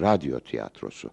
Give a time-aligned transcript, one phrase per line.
[0.00, 1.10] radyo tiyatrosu.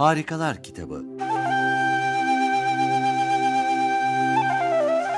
[0.00, 1.04] Harikalar Kitabı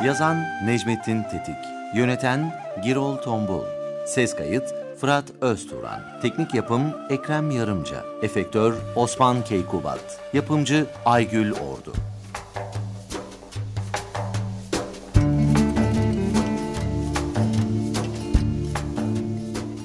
[0.05, 1.57] Yazan Necmettin Tetik.
[1.95, 2.53] Yöneten
[2.85, 3.65] Girol Tombul.
[4.07, 6.01] Ses kayıt Fırat Özturan.
[6.23, 8.05] Teknik yapım Ekrem Yarımca.
[8.23, 10.21] Efektör Osman Keykubat.
[10.33, 11.93] Yapımcı Aygül Ordu.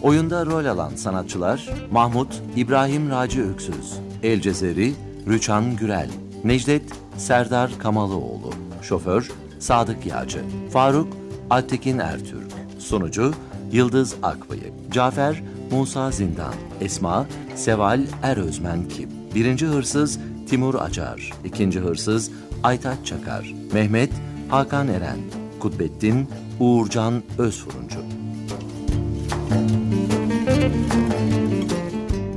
[0.02, 4.94] Oyunda rol alan sanatçılar Mahmut İbrahim Raci Öksüz, El Cezeri
[5.27, 6.09] Rüçhan Gürel,
[6.44, 6.83] Necdet
[7.17, 11.08] Serdar Kamalıoğlu, Şoför Sadık Yağcı, Faruk
[11.50, 13.33] Altekin Ertürk, Sunucu
[13.72, 22.31] Yıldız Akbayı, Cafer Musa Zindan, Esma Seval Erözmen Kip, Birinci Hırsız Timur Acar, İkinci Hırsız
[22.64, 24.11] Aytaç Çakar, Mehmet
[24.49, 25.17] Hakan Eren,
[25.59, 27.99] Kutbettin Uğurcan Özfuruncu.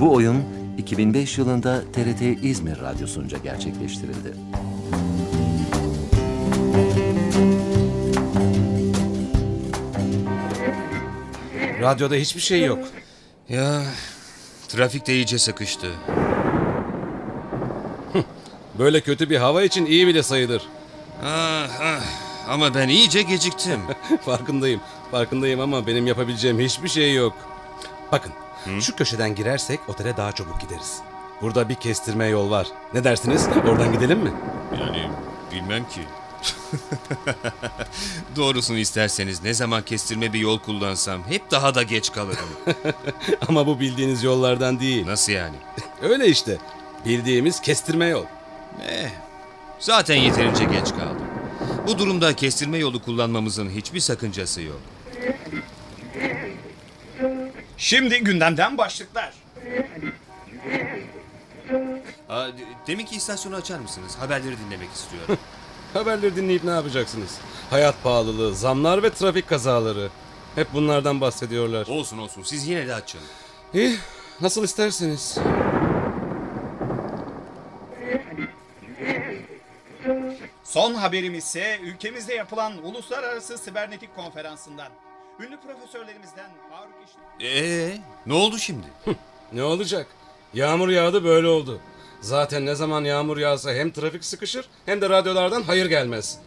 [0.01, 0.37] Bu oyun
[0.79, 4.35] 2005 yılında TRT İzmir Radyosu'nca gerçekleştirildi.
[11.81, 12.79] Radyoda hiçbir şey yok.
[13.49, 13.83] Ya
[14.69, 15.91] trafik de iyice sıkıştı.
[18.79, 20.63] Böyle kötü bir hava için iyi bile sayılır.
[21.25, 22.01] Ah, ah.
[22.49, 23.81] Ama ben iyice geciktim.
[24.25, 24.81] farkındayım.
[25.11, 27.35] Farkındayım ama benim yapabileceğim hiçbir şey yok.
[28.13, 28.33] Bakın
[28.81, 30.99] şu köşeden girersek otele daha çabuk gideriz.
[31.43, 32.67] Burada bir kestirme yol var.
[32.95, 33.49] Ne dersiniz?
[33.69, 34.33] Oradan gidelim mi?
[34.81, 35.09] Yani
[35.53, 36.01] bilmem ki.
[38.37, 42.49] Doğrusunu isterseniz ne zaman kestirme bir yol kullansam hep daha da geç kalırım.
[43.49, 45.07] ama bu bildiğiniz yollardan değil.
[45.07, 45.57] Nasıl yani?
[46.03, 46.59] Öyle işte.
[47.07, 48.25] Bildiğimiz kestirme yol.
[48.89, 49.11] Eh,
[49.79, 51.27] zaten yeterince geç kaldım.
[51.87, 54.81] Bu durumda kestirme yolu kullanmamızın hiçbir sakıncası yok.
[57.77, 59.35] Şimdi gündemden başlıklar.
[62.29, 62.53] Aa, de-
[62.87, 64.17] deminki istasyonu açar mısınız?
[64.21, 65.39] Haberleri dinlemek istiyorum.
[65.95, 67.39] Haberleri dinleyip ne yapacaksınız?
[67.71, 70.09] Hayat pahalılığı, zamlar ve trafik kazaları.
[70.55, 71.87] Hep bunlardan bahsediyorlar.
[71.87, 73.21] olsun olsun siz yine de açın.
[73.75, 73.97] İyi,
[74.41, 75.39] nasıl isterseniz.
[80.65, 84.89] Son haberim ise ülkemizde yapılan Uluslararası Sibernetik Konferansı'ndan.
[85.41, 87.49] Ünlü profesörlerimizden Faruk İşli...
[87.49, 88.87] Ee, ne oldu şimdi?
[89.53, 90.07] Ne olacak?
[90.55, 91.81] Yağmur yağdı böyle oldu.
[92.21, 96.39] Zaten ne zaman yağmur yağsa hem trafik sıkışır hem de radyolardan hayır gelmez.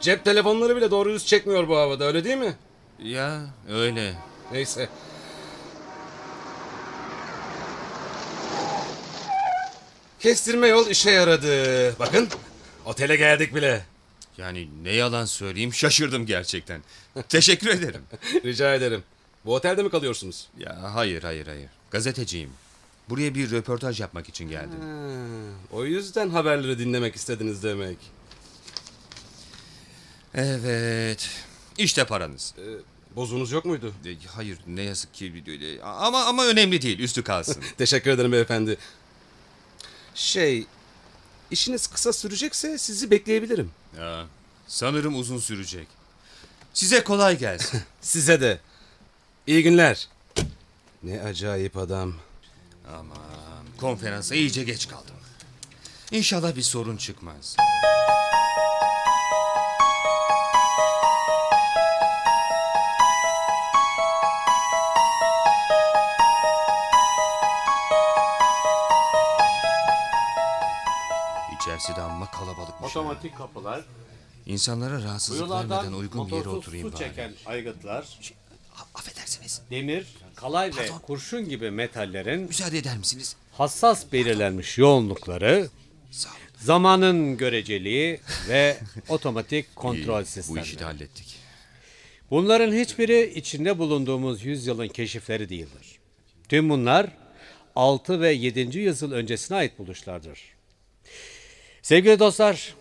[0.00, 2.56] Cep telefonları bile doğru düz çekmiyor bu havada öyle değil mi?
[3.02, 3.40] ya
[3.70, 4.14] öyle.
[4.52, 4.88] Neyse.
[10.20, 11.98] Kestirme yol işe yaradı.
[11.98, 12.28] Bakın
[12.86, 13.84] otele geldik bile.
[14.38, 16.82] Yani ne yalan söyleyeyim şaşırdım gerçekten.
[17.28, 18.02] Teşekkür ederim.
[18.44, 19.02] Rica ederim.
[19.44, 20.48] Bu otelde mi kalıyorsunuz?
[20.58, 21.68] Ya hayır hayır hayır.
[21.90, 22.50] Gazeteciyim.
[23.10, 24.80] Buraya bir röportaj yapmak için geldim.
[24.80, 27.98] Ha, o yüzden haberleri dinlemek istediniz demek.
[30.34, 31.30] Evet.
[31.78, 32.54] İşte paranız.
[33.16, 33.94] Bozunuz yok muydu?
[34.06, 36.98] E, Hayır ne yazık ki ama ama önemli değil.
[36.98, 37.62] Üstü kalsın.
[37.78, 38.76] Teşekkür ederim beyefendi.
[40.14, 40.66] Şey,
[41.50, 43.70] işiniz kısa sürecekse sizi bekleyebilirim.
[43.98, 44.26] ya,
[44.66, 45.86] sanırım uzun sürecek.
[46.74, 47.82] Size kolay gelsin.
[48.00, 48.60] Size de.
[49.46, 50.08] İyi günler.
[51.02, 52.14] Ne acayip adam.
[52.94, 55.14] Aman konferansa iyice geç kaldım.
[56.12, 57.56] İnşallah bir sorun çıkmaz.
[71.60, 72.82] İçerisi de amma kalabalıkmış.
[72.96, 73.00] ha.
[73.00, 73.84] Otomatik kapılar,
[74.46, 77.04] İnsanlara rahatsızlık vermeden uygun bir yere motorsuz oturayım su bari.
[77.08, 78.18] çeken aygıtlar,
[78.76, 79.62] A- Affedersiniz.
[79.70, 80.06] demir,
[80.40, 80.98] kalay ve Pardon.
[80.98, 83.36] kurşun gibi metallerin Müsaade eder misiniz?
[83.52, 85.68] hassas belirlenmiş yoğunlukları,
[86.10, 86.38] Sağ olun.
[86.56, 90.64] zamanın göreceliği ve otomatik kontrol İyi, Bu sistemleri.
[90.64, 91.36] işi de hallettik.
[92.30, 95.98] Bunların hiçbiri içinde bulunduğumuz yüzyılın keşifleri değildir.
[96.48, 97.06] Tüm bunlar
[97.76, 98.78] 6 ve 7.
[98.78, 100.40] yüzyıl öncesine ait buluşlardır.
[101.82, 102.74] Sevgili dostlar,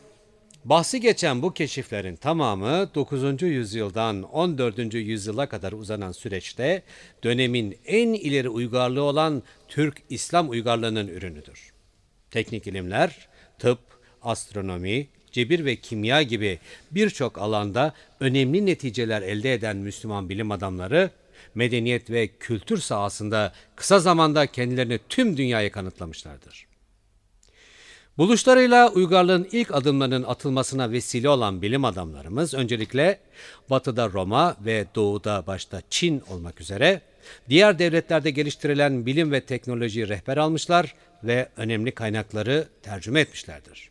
[0.70, 3.42] bahsi geçen bu keşiflerin tamamı 9.
[3.42, 4.94] yüzyıldan 14.
[4.94, 6.84] yüzyıla kadar uzanan süreçte
[7.24, 11.74] dönemin en ileri uygarlığı olan Türk İslam uygarlığının ürünüdür.
[12.32, 13.28] Teknik ilimler,
[13.60, 13.80] tıp,
[14.22, 16.60] astronomi, cebir ve kimya gibi
[16.92, 21.12] birçok alanda önemli neticeler elde eden Müslüman bilim adamları,
[21.56, 26.68] medeniyet ve kültür sahasında kısa zamanda kendilerini tüm dünyaya kanıtlamışlardır.
[28.18, 33.20] Buluşlarıyla uygarlığın ilk adımlarının atılmasına vesile olan bilim adamlarımız öncelikle
[33.70, 37.02] Batı'da Roma ve Doğu'da başta Çin olmak üzere
[37.50, 43.90] diğer devletlerde geliştirilen bilim ve teknolojiyi rehber almışlar ve önemli kaynakları tercüme etmişlerdir.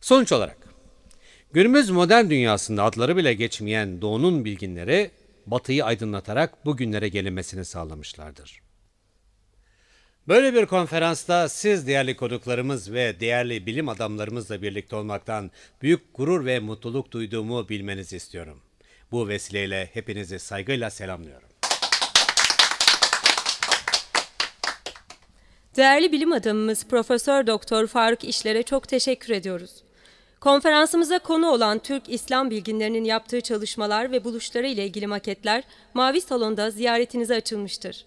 [0.00, 0.58] Sonuç olarak
[1.52, 5.10] günümüz modern dünyasında adları bile geçmeyen Doğu'nun bilginleri
[5.46, 8.67] Batı'yı aydınlatarak bugünlere gelinmesini sağlamışlardır.
[10.28, 15.50] Böyle bir konferansta siz değerli konuklarımız ve değerli bilim adamlarımızla birlikte olmaktan
[15.82, 18.60] büyük gurur ve mutluluk duyduğumu bilmenizi istiyorum.
[19.12, 21.48] Bu vesileyle hepinizi saygıyla selamlıyorum.
[25.76, 29.70] Değerli bilim adamımız Profesör Doktor Faruk İşler'e çok teşekkür ediyoruz.
[30.40, 35.64] Konferansımıza konu olan Türk İslam bilginlerinin yaptığı çalışmalar ve buluşları ile ilgili maketler
[35.94, 38.04] Mavi Salon'da ziyaretinize açılmıştır.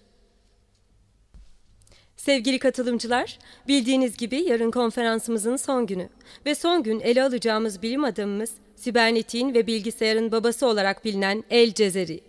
[2.24, 3.38] Sevgili katılımcılar,
[3.68, 6.08] bildiğiniz gibi yarın konferansımızın son günü
[6.46, 12.20] ve son gün ele alacağımız bilim adamımız sibernetiğin ve bilgisayarın babası olarak bilinen El Cezeri.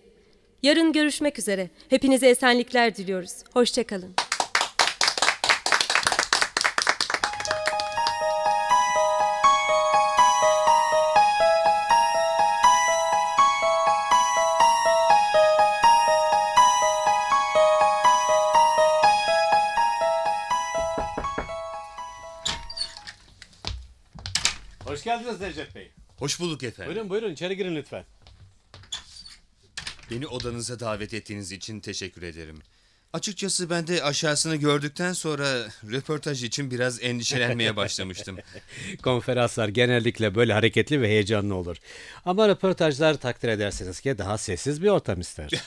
[0.63, 1.69] Yarın görüşmek üzere.
[1.89, 3.33] Hepinize esenlikler diliyoruz.
[3.53, 4.13] Hoşçakalın.
[25.33, 25.91] Geldiniz Necdet Bey.
[26.17, 26.93] Hoş bulduk efendim.
[26.93, 28.05] Buyurun buyurun içeri girin lütfen.
[30.11, 32.59] Beni odanıza davet ettiğiniz için teşekkür ederim.
[33.13, 38.37] Açıkçası ben de aşağısını gördükten sonra röportaj için biraz endişelenmeye başlamıştım.
[39.03, 41.77] Konferanslar genellikle böyle hareketli ve heyecanlı olur.
[42.25, 45.49] Ama röportajlar takdir edersiniz ki daha sessiz bir ortam ister.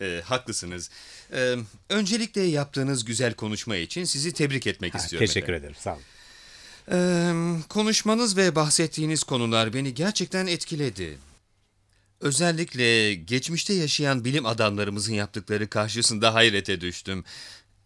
[0.00, 0.90] Ee, haklısınız.
[1.32, 1.56] Ee,
[1.88, 5.26] öncelikle yaptığınız güzel konuşma için sizi tebrik etmek istiyorum.
[5.26, 5.60] Teşekkür efendim.
[5.60, 6.02] ederim sağ olun.
[6.92, 7.32] Ee,
[7.68, 11.18] konuşmanız ve bahsettiğiniz konular beni gerçekten etkiledi.
[12.20, 17.24] Özellikle geçmişte yaşayan bilim adamlarımızın yaptıkları karşısında hayrete düştüm.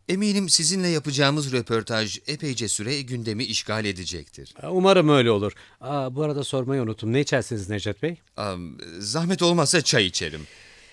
[0.08, 4.55] Eminim sizinle yapacağımız röportaj epeyce süre gündemi işgal edecektir.
[4.70, 5.52] Umarım öyle olur.
[5.81, 7.12] Aa, bu arada sormayı unuttum.
[7.12, 8.17] Ne içersiniz Necdet Bey?
[8.37, 10.41] Am, zahmet olmazsa çay içerim.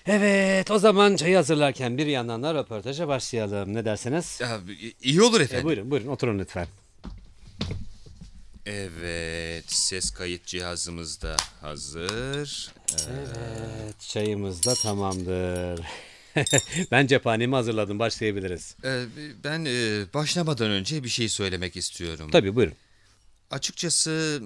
[0.06, 3.74] Evet o zaman çayı hazırlarken bir yandan da röportaja başlayalım.
[3.74, 4.38] Ne dersiniz?
[4.40, 4.60] Ya,
[5.02, 5.64] iyi olur E, efendim.
[5.64, 6.66] buyurun buyurun oturun lütfen.
[8.66, 12.72] Evet, ses kayıt cihazımız da hazır.
[13.08, 15.80] Evet çayımız da tamamdır.
[16.90, 18.76] ben cephanemi hazırladım başlayabiliriz.
[18.84, 19.04] Ee,
[19.44, 22.30] ben e, başlamadan önce bir şey söylemek istiyorum.
[22.32, 22.74] Tabii buyurun.
[23.50, 24.42] Açıkçası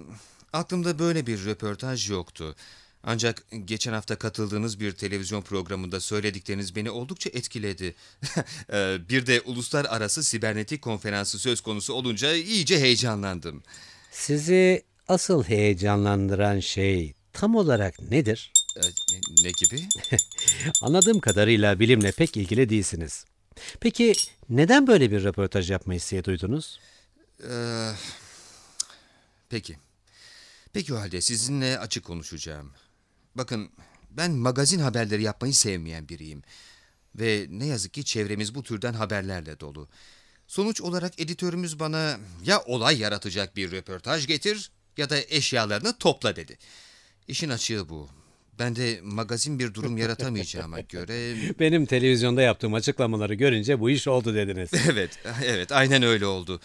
[0.53, 2.57] aklımda böyle bir röportaj yoktu.
[3.03, 7.95] Ancak geçen hafta katıldığınız bir televizyon programında söyledikleriniz beni oldukça etkiledi.
[8.73, 13.63] Ee, bir de uluslararası sibernetik konferansı söz konusu olunca iyice heyecanlandım.
[14.17, 18.53] Sizi asıl heyecanlandıran şey tam olarak nedir?
[18.77, 18.81] Ee,
[19.13, 19.89] ne- ne gibi?
[20.83, 23.25] Anladığım kadarıyla bilimle pek ilgili değilsiniz.
[23.81, 24.15] Peki
[24.49, 26.81] neden böyle bir röportaj yapma isteği duydunuz?
[27.51, 27.91] Ee,
[29.49, 29.77] peki.
[30.73, 32.73] Peki o halde sizinle açık konuşacağım.
[33.35, 33.71] Bakın
[34.11, 36.43] ben magazin haberleri yapmayı sevmeyen biriyim.
[37.15, 39.89] Ve ne yazık ki çevremiz bu türden haberlerle dolu.
[40.47, 46.59] Sonuç olarak editörümüz bana ya olay yaratacak bir röportaj getir ya da eşyalarını topla dedi.
[47.29, 48.09] İşin açığı bu.
[48.59, 51.35] Ben de magazin bir durum yaratamayacağıma göre...
[51.61, 54.71] Benim televizyonda yaptığım açıklamaları görünce bu iş oldu dediniz.
[54.91, 56.61] Evet, evet aynen öyle oldu.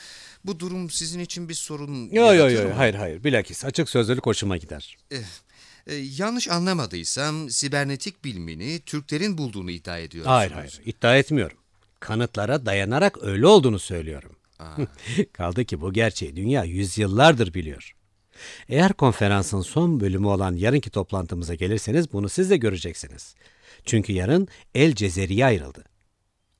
[0.45, 2.77] Bu durum sizin için bir sorun Yo yo yaratıyor yo mu?
[2.77, 4.97] hayır hayır bilakis açık sözlülük hoşuma gider.
[5.11, 10.37] Ee, yanlış anlamadıysam sibernetik bilimini Türklerin bulduğunu iddia ediyorsunuz.
[10.37, 11.57] Hayır hayır iddia etmiyorum.
[12.01, 14.35] Kanıtlara dayanarak öyle olduğunu söylüyorum.
[15.33, 17.95] Kaldı ki bu gerçeği dünya yüzyıllardır biliyor.
[18.69, 23.35] Eğer konferansın son bölümü olan yarınki toplantımıza gelirseniz bunu siz de göreceksiniz.
[23.85, 25.83] Çünkü yarın El Cezeri'ye ayrıldı.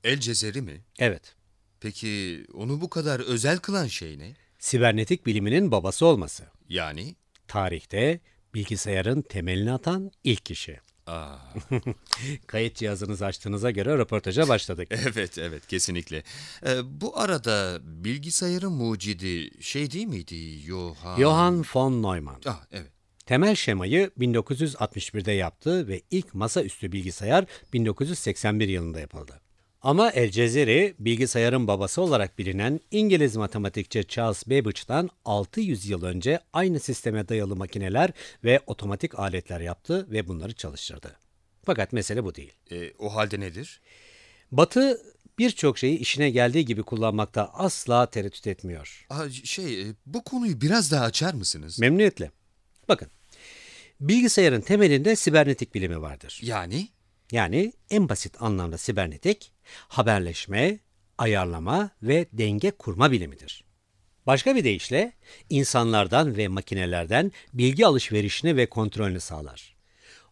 [0.04, 0.80] El Cezeri mi?
[0.98, 1.34] Evet,
[1.80, 4.32] Peki onu bu kadar özel kılan şey ne?
[4.58, 6.44] sibernetik biliminin babası olması.
[6.68, 7.14] Yani?
[7.48, 8.20] Tarihte
[8.54, 10.80] bilgisayarın temelini atan ilk kişi.
[11.06, 11.36] Aa,
[12.46, 14.88] Kayıt cihazınızı açtığınıza göre röportaja başladık.
[15.14, 16.22] evet evet kesinlikle.
[16.66, 20.58] Ee, bu arada bilgisayarın mucidi şey değil miydi?
[20.60, 21.20] Johann...
[21.20, 22.40] Johann von Neumann.
[22.46, 22.90] Ah evet.
[23.26, 29.41] Temel şemayı 1961'de yaptı ve ilk masaüstü bilgisayar 1981 yılında yapıldı.
[29.82, 36.80] Ama El Cezeri, bilgisayarın babası olarak bilinen İngiliz matematikçi Charles Babbage'dan 600 yıl önce aynı
[36.80, 38.10] sisteme dayalı makineler
[38.44, 41.16] ve otomatik aletler yaptı ve bunları çalıştırdı.
[41.64, 42.52] Fakat mesele bu değil.
[42.70, 43.80] E, o halde nedir?
[44.52, 45.00] Batı
[45.38, 49.06] birçok şeyi işine geldiği gibi kullanmakta asla tereddüt etmiyor.
[49.10, 51.78] Aa, şey, e, bu konuyu biraz daha açar mısınız?
[51.78, 52.30] Memnuniyetle.
[52.88, 53.08] Bakın,
[54.00, 56.40] bilgisayarın temelinde sibernetik bilimi vardır.
[56.42, 56.88] yani?
[57.32, 59.52] Yani en basit anlamda sibernetik,
[59.88, 60.78] haberleşme,
[61.18, 63.64] ayarlama ve denge kurma bilimidir.
[64.26, 65.12] Başka bir deyişle
[65.50, 69.76] insanlardan ve makinelerden bilgi alışverişini ve kontrolünü sağlar.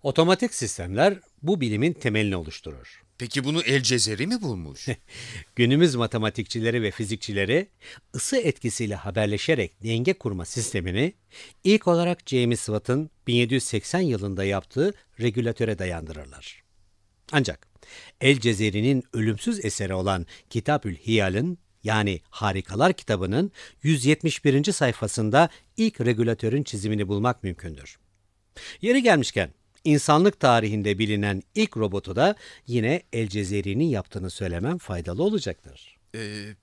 [0.02, 3.02] Otomatik sistemler bu bilimin temelini oluşturur.
[3.18, 4.88] Peki bunu El Cezeri mi bulmuş?
[5.56, 7.68] Günümüz matematikçileri ve fizikçileri
[8.14, 11.12] ısı etkisiyle haberleşerek denge kurma sistemini
[11.64, 16.59] ilk olarak James Watt'ın 1780 yılında yaptığı regülatöre dayandırırlar.
[17.32, 17.66] Ancak
[18.20, 24.72] El Cezeri'nin ölümsüz eseri olan Kitabül Hiyal'ın yani Harikalar kitabının 171.
[24.72, 27.98] sayfasında ilk regülatörün çizimini bulmak mümkündür.
[28.82, 29.50] Yeri gelmişken
[29.84, 32.34] insanlık tarihinde bilinen ilk robotu da
[32.66, 35.96] yine El Cezeri'nin yaptığını söylemem faydalı olacaktır.
[36.14, 36.20] E,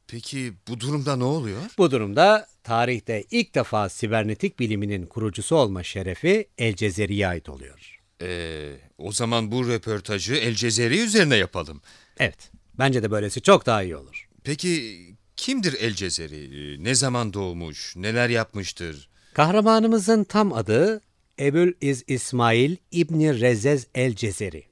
[0.08, 1.62] peki bu durumda ne oluyor?
[1.78, 7.97] Bu durumda tarihte ilk defa sibernetik biliminin kurucusu olma şerefi El Cezeri'ye ait oluyor.
[8.22, 11.82] E, o zaman bu röportajı El Cezeri üzerine yapalım.
[12.20, 14.30] Evet, bence de böylesi çok daha iyi olur.
[14.44, 15.00] Peki
[15.36, 16.74] kimdir El Cezeri?
[16.76, 17.94] E, Ne zaman doğmuş?
[17.96, 19.10] Neler yapmıştır?
[19.34, 21.02] Kahramanımızın tam adı
[21.40, 24.64] Ebul İz İsmail İbni Rezez El Cezeri.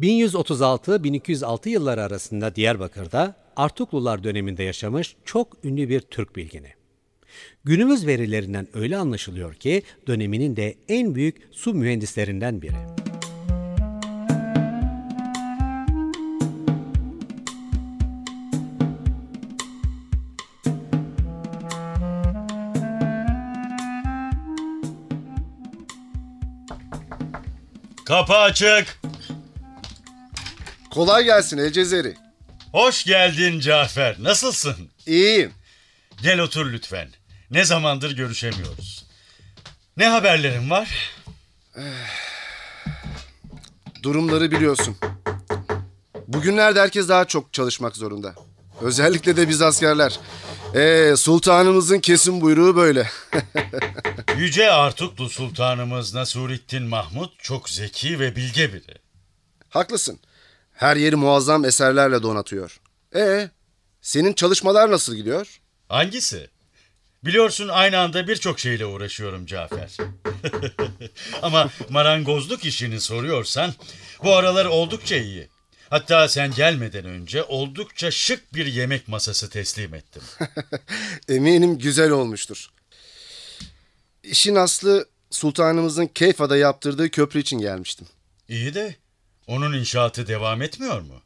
[0.00, 6.77] 1136-1206 yılları arasında Diyarbakır'da Artuklular döneminde yaşamış çok ünlü bir Türk bilgini.
[7.64, 12.76] Günümüz verilerinden öyle anlaşılıyor ki döneminin de en büyük su mühendislerinden biri.
[28.08, 29.00] Kapı açık.
[30.90, 32.14] Kolay gelsin El Cezeri.
[32.72, 34.16] Hoş geldin Cafer.
[34.18, 34.76] Nasılsın?
[35.06, 35.52] İyiyim.
[36.22, 37.08] Gel otur lütfen.
[37.50, 39.06] Ne zamandır görüşemiyoruz.
[39.96, 41.14] Ne haberlerin var?
[44.02, 44.96] Durumları biliyorsun.
[46.26, 48.34] Bugünlerde herkes daha çok çalışmak zorunda.
[48.80, 50.20] Özellikle de biz askerler.
[50.74, 53.10] Ee, sultanımızın kesin buyruğu böyle.
[54.36, 58.98] Yüce Artuklu Sultanımız Nasurettin Mahmut çok zeki ve bilge biri.
[59.68, 60.18] Haklısın.
[60.72, 62.80] Her yeri muazzam eserlerle donatıyor.
[63.14, 63.50] Ee,
[64.02, 65.60] senin çalışmalar nasıl gidiyor?
[65.88, 66.50] Hangisi?
[67.24, 69.96] Biliyorsun aynı anda birçok şeyle uğraşıyorum Cafer.
[71.42, 73.74] Ama marangozluk işini soruyorsan
[74.24, 75.48] bu aralar oldukça iyi.
[75.90, 80.22] Hatta sen gelmeden önce oldukça şık bir yemek masası teslim ettim.
[81.28, 82.68] Eminim güzel olmuştur.
[84.22, 88.06] İşin aslı sultanımızın Keyfa'da yaptırdığı köprü için gelmiştim.
[88.48, 88.96] İyi de
[89.46, 91.22] onun inşaatı devam etmiyor mu?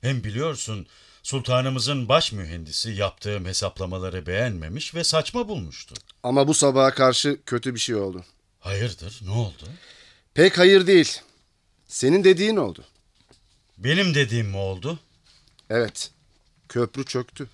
[0.00, 0.86] Hem biliyorsun
[1.22, 5.94] sultanımızın baş mühendisi yaptığım hesaplamaları beğenmemiş ve saçma bulmuştu.
[6.22, 8.24] Ama bu sabaha karşı kötü bir şey oldu.
[8.60, 9.64] Hayırdır ne oldu?
[10.34, 11.20] Pek hayır değil.
[11.88, 12.84] Senin dediğin oldu.
[13.78, 14.98] Benim dediğim mi oldu?
[15.70, 16.10] Evet.
[16.68, 17.48] Köprü çöktü.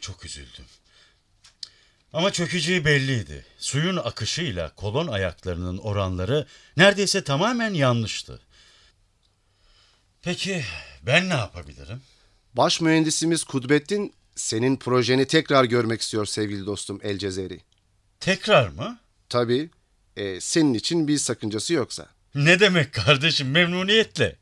[0.00, 0.64] Çok üzüldüm.
[2.12, 3.46] Ama çökeceği belliydi.
[3.58, 6.46] Suyun akışıyla kolon ayaklarının oranları
[6.76, 8.40] neredeyse tamamen yanlıştı.
[10.22, 10.64] Peki
[11.02, 12.02] ben ne yapabilirim?
[12.54, 17.60] Baş mühendisimiz Kudbettin senin projeni tekrar görmek istiyor sevgili dostum El Cezeri.
[18.20, 18.98] Tekrar mı?
[19.28, 19.70] Tabii
[20.16, 22.06] e, senin için bir sakıncası yoksa.
[22.34, 24.36] Ne demek kardeşim memnuniyetle.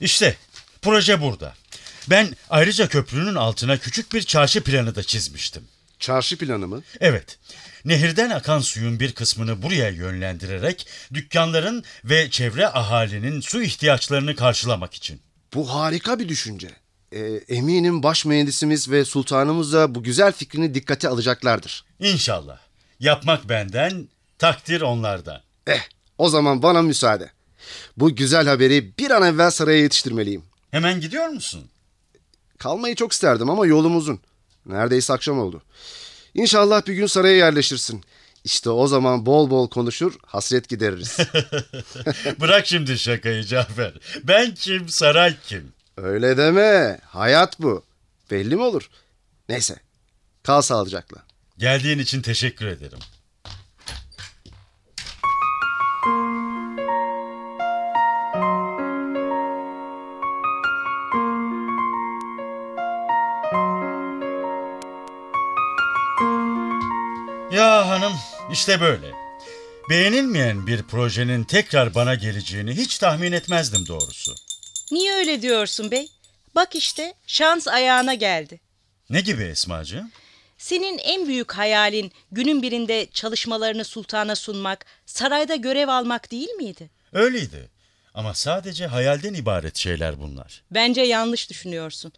[0.00, 0.36] İşte
[0.82, 1.54] proje burada.
[2.10, 5.64] Ben ayrıca köprünün altına küçük bir çarşı planı da çizmiştim.
[5.98, 6.82] Çarşı planı mı?
[7.00, 7.38] Evet.
[7.84, 15.20] Nehirden akan suyun bir kısmını buraya yönlendirerek dükkanların ve çevre ahalinin su ihtiyaçlarını karşılamak için.
[15.54, 16.70] Bu harika bir düşünce.
[17.12, 21.84] E, eminim baş mühendisimiz ve sultanımız da bu güzel fikrini dikkate alacaklardır.
[22.00, 22.58] İnşallah.
[23.00, 25.40] Yapmak benden, takdir onlardan.
[25.66, 25.80] Eh,
[26.18, 27.30] o zaman bana müsaade.
[27.96, 30.42] Bu güzel haberi bir an evvel saraya yetiştirmeliyim.
[30.70, 31.64] Hemen gidiyor musun?
[32.58, 34.20] Kalmayı çok isterdim ama yolum uzun.
[34.66, 35.62] Neredeyse akşam oldu.
[36.34, 38.04] İnşallah bir gün saraya yerleşirsin.
[38.44, 41.18] İşte o zaman bol bol konuşur, hasret gideririz.
[42.40, 43.92] Bırak şimdi şakayı Cafer.
[44.24, 45.72] Ben kim, saray kim?
[45.96, 47.00] Öyle deme.
[47.04, 47.84] Hayat bu.
[48.30, 48.90] Belli mi olur?
[49.48, 49.76] Neyse.
[50.42, 51.22] Kal sağlıcakla.
[51.58, 52.98] Geldiğin için teşekkür ederim.
[68.52, 69.12] İşte böyle.
[69.90, 74.34] Beğenilmeyen bir projenin tekrar bana geleceğini hiç tahmin etmezdim doğrusu.
[74.90, 76.08] Niye öyle diyorsun bey?
[76.54, 78.60] Bak işte şans ayağına geldi.
[79.10, 80.10] Ne gibi Esmacığım?
[80.58, 86.90] Senin en büyük hayalin günün birinde çalışmalarını sultana sunmak, sarayda görev almak değil miydi?
[87.12, 87.70] Öyleydi.
[88.14, 90.62] Ama sadece hayalden ibaret şeyler bunlar.
[90.70, 92.12] Bence yanlış düşünüyorsun.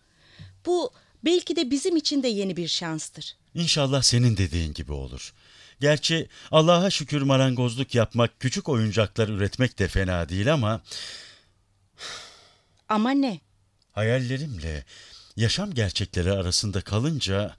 [0.67, 0.93] Bu
[1.25, 3.37] belki de bizim için de yeni bir şanstır.
[3.55, 5.33] İnşallah senin dediğin gibi olur.
[5.81, 10.81] Gerçi Allah'a şükür marangozluk yapmak, küçük oyuncaklar üretmek de fena değil ama
[12.89, 13.41] Ama ne?
[13.93, 14.85] hayallerimle
[15.37, 17.57] yaşam gerçekleri arasında kalınca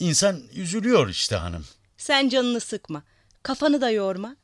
[0.00, 1.66] insan üzülüyor işte hanım.
[1.96, 3.02] Sen canını sıkma.
[3.42, 4.36] Kafanı da yorma.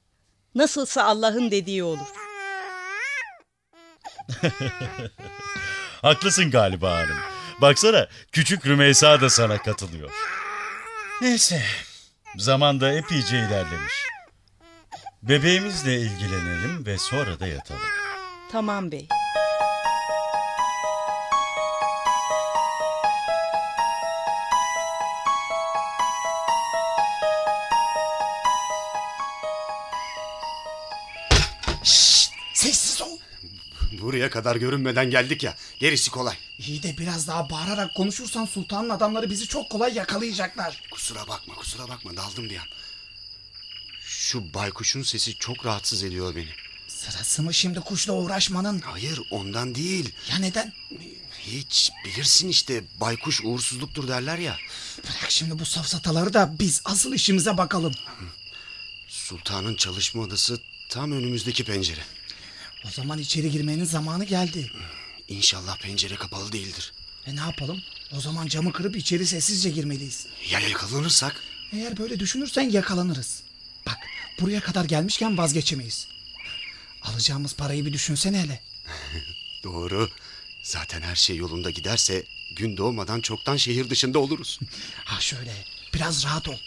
[0.54, 2.06] Nasılsa Allah'ın dediği olur.
[6.02, 7.16] Haklısın galiba hanım.
[7.60, 10.10] Baksana küçük Rümeysa da sana katılıyor.
[11.22, 11.62] Neyse
[12.38, 14.06] zaman da epeyce ilerlemiş.
[15.22, 17.80] Bebeğimizle ilgilenelim ve sonra da yatalım.
[18.52, 19.08] Tamam bey.
[34.06, 35.56] Buraya kadar görünmeden geldik ya.
[35.78, 36.36] Gerisi kolay.
[36.58, 40.82] İyi de biraz daha bağırarak konuşursan sultanın adamları bizi çok kolay yakalayacaklar.
[40.90, 42.66] Kusura bakma kusura bakma daldım bir an.
[44.00, 46.48] Şu baykuşun sesi çok rahatsız ediyor beni.
[46.88, 48.80] Sırası mı şimdi kuşla uğraşmanın?
[48.80, 50.14] Hayır ondan değil.
[50.30, 50.72] Ya neden?
[51.38, 54.56] Hiç bilirsin işte baykuş uğursuzluktur derler ya.
[55.04, 57.94] Bırak şimdi bu safsataları da biz asıl işimize bakalım.
[59.08, 62.15] Sultanın çalışma odası tam önümüzdeki pencere.
[62.84, 64.70] O zaman içeri girmenin zamanı geldi.
[65.28, 66.92] İnşallah pencere kapalı değildir.
[67.26, 67.82] E ne yapalım?
[68.16, 70.26] O zaman camı kırıp içeri sessizce girmeliyiz.
[70.50, 71.42] Ya yakalanırsak?
[71.72, 73.42] Eğer böyle düşünürsen yakalanırız.
[73.86, 73.98] Bak
[74.40, 76.08] buraya kadar gelmişken vazgeçemeyiz.
[77.02, 78.60] Alacağımız parayı bir düşünsene hele.
[79.64, 80.10] Doğru.
[80.62, 82.24] Zaten her şey yolunda giderse
[82.56, 84.58] gün doğmadan çoktan şehir dışında oluruz.
[85.04, 86.58] Ha şöyle biraz rahat ol.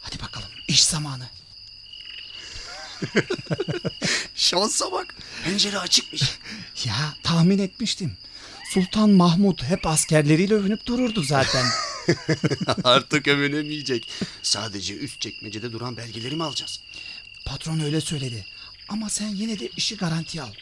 [0.00, 1.28] Hadi bakalım iş zamanı.
[4.34, 5.14] Şansa bak.
[5.44, 6.22] Pencere açıkmış.
[6.84, 8.16] Ya tahmin etmiştim.
[8.74, 11.66] Sultan Mahmut hep askerleriyle övünüp dururdu zaten.
[12.84, 14.10] Artık övünemeyecek.
[14.42, 16.80] Sadece üst çekmecede duran belgeleri mi alacağız?
[17.44, 18.46] Patron öyle söyledi.
[18.88, 20.52] Ama sen yine de işi garantiye al.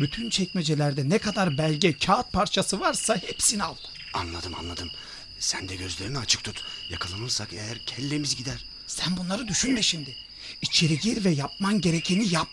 [0.00, 3.76] Bütün çekmecelerde ne kadar belge, kağıt parçası varsa hepsini al.
[4.14, 4.90] Anladım anladım.
[5.38, 6.64] Sen de gözlerini açık tut.
[6.90, 8.64] Yakalanırsak eğer kellemiz gider.
[8.86, 10.16] Sen bunları düşünme şimdi.
[10.62, 12.48] İçeri gir ve yapman gerekeni yap.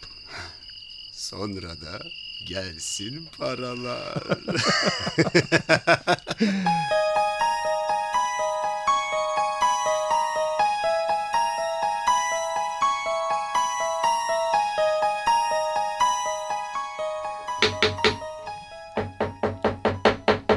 [1.12, 2.00] Sonra da
[2.46, 4.24] gelsin paralar.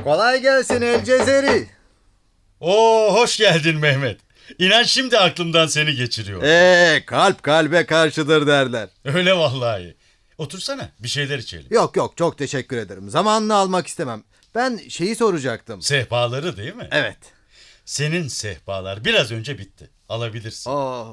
[0.04, 1.68] Kolay gelsin El Cezeri.
[2.60, 4.20] Oo hoş geldin Mehmet.
[4.58, 6.42] İnan şimdi aklımdan seni geçiriyor.
[6.42, 8.88] Ee, kalp kalbe karşıdır derler.
[9.04, 9.96] Öyle vallahi.
[10.38, 11.66] Otursana bir şeyler içelim.
[11.70, 13.10] Yok yok çok teşekkür ederim.
[13.10, 14.22] Zamanını almak istemem.
[14.54, 15.82] Ben şeyi soracaktım.
[15.82, 16.88] Sehpaları değil mi?
[16.90, 17.18] Evet.
[17.84, 19.90] Senin sehpalar biraz önce bitti.
[20.08, 20.70] Alabilirsin.
[20.74, 21.04] Aa,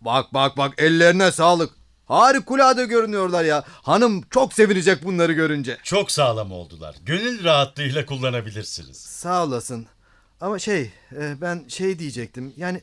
[0.00, 1.70] bak bak bak ellerine sağlık.
[2.06, 3.64] Harikulade görünüyorlar ya.
[3.66, 5.78] Hanım çok sevinecek bunları görünce.
[5.82, 6.94] Çok sağlam oldular.
[7.02, 8.96] Gönül rahatlığıyla kullanabilirsiniz.
[8.96, 9.86] Sağ olasın.
[10.40, 12.52] Ama şey e, ben şey diyecektim.
[12.56, 12.82] Yani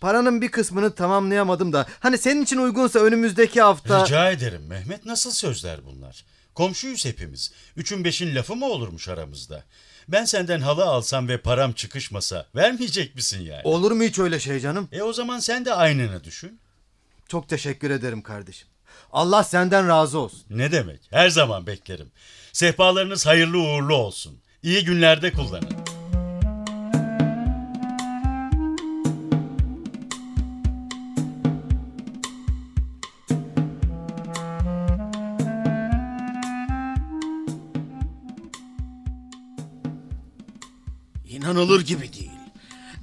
[0.00, 1.86] paranın bir kısmını tamamlayamadım da.
[2.00, 4.04] Hani senin için uygunsa önümüzdeki hafta...
[4.04, 6.24] Rica ederim Mehmet nasıl sözler bunlar?
[6.54, 7.52] Komşuyuz hepimiz.
[7.76, 9.64] Üçün beşin lafı mı olurmuş aramızda?
[10.08, 13.60] Ben senden halı alsam ve param çıkışmasa vermeyecek misin yani?
[13.64, 14.88] Olur mu hiç öyle şey canım?
[14.92, 16.60] E o zaman sen de aynını düşün.
[17.28, 18.68] Çok teşekkür ederim kardeşim.
[19.12, 20.42] Allah senden razı olsun.
[20.50, 21.00] Ne demek?
[21.10, 22.10] Her zaman beklerim.
[22.52, 24.38] Sehpalarınız hayırlı uğurlu olsun.
[24.62, 25.85] İyi günlerde kullanın.
[41.66, 42.30] İnanılır gibi değil.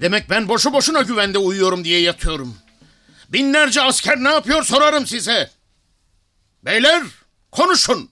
[0.01, 2.57] Demek ben boşu boşuna güvende uyuyorum diye yatıyorum.
[3.29, 5.51] Binlerce asker ne yapıyor sorarım size.
[6.65, 7.03] Beyler
[7.51, 8.09] konuşun.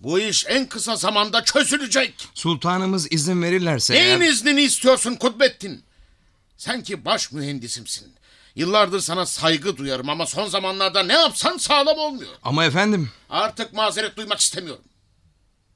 [0.00, 2.28] Bu iş en kısa zamanda çözülecek.
[2.34, 5.84] Sultanımız izin verirlerse Neyin eğer- iznini istiyorsun Kudbettin?
[6.56, 8.14] Sen ki baş mühendisimsin.
[8.54, 12.30] Yıllardır sana saygı duyarım ama son zamanlarda ne yapsan sağlam olmuyor.
[12.42, 14.84] Ama efendim Artık mazeret duymak istemiyorum.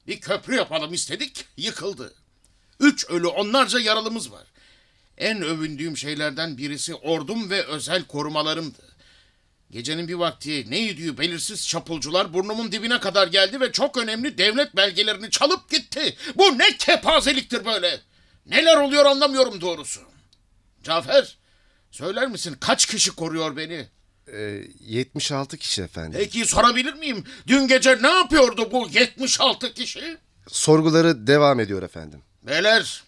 [0.06, 2.14] Bir köprü yapalım istedik, yıkıldı.
[2.80, 4.44] Üç ölü onlarca yaralımız var.
[5.18, 8.88] En övündüğüm şeylerden birisi ordum ve özel korumalarımdı.
[9.70, 14.76] Gecenin bir vakti ne yediği belirsiz çapulcular burnumun dibine kadar geldi ve çok önemli devlet
[14.76, 16.16] belgelerini çalıp gitti.
[16.34, 18.00] Bu ne kepazeliktir böyle?
[18.46, 20.00] Neler oluyor anlamıyorum doğrusu.
[20.82, 21.36] Cafer,
[21.90, 23.88] söyler misin kaç kişi koruyor beni?
[24.32, 26.18] Ee, 76 kişi efendim.
[26.20, 27.24] Peki sorabilir miyim?
[27.46, 30.16] Dün gece ne yapıyordu bu 76 kişi?
[30.48, 32.22] Sorguları devam ediyor efendim.
[32.42, 33.02] Beyler,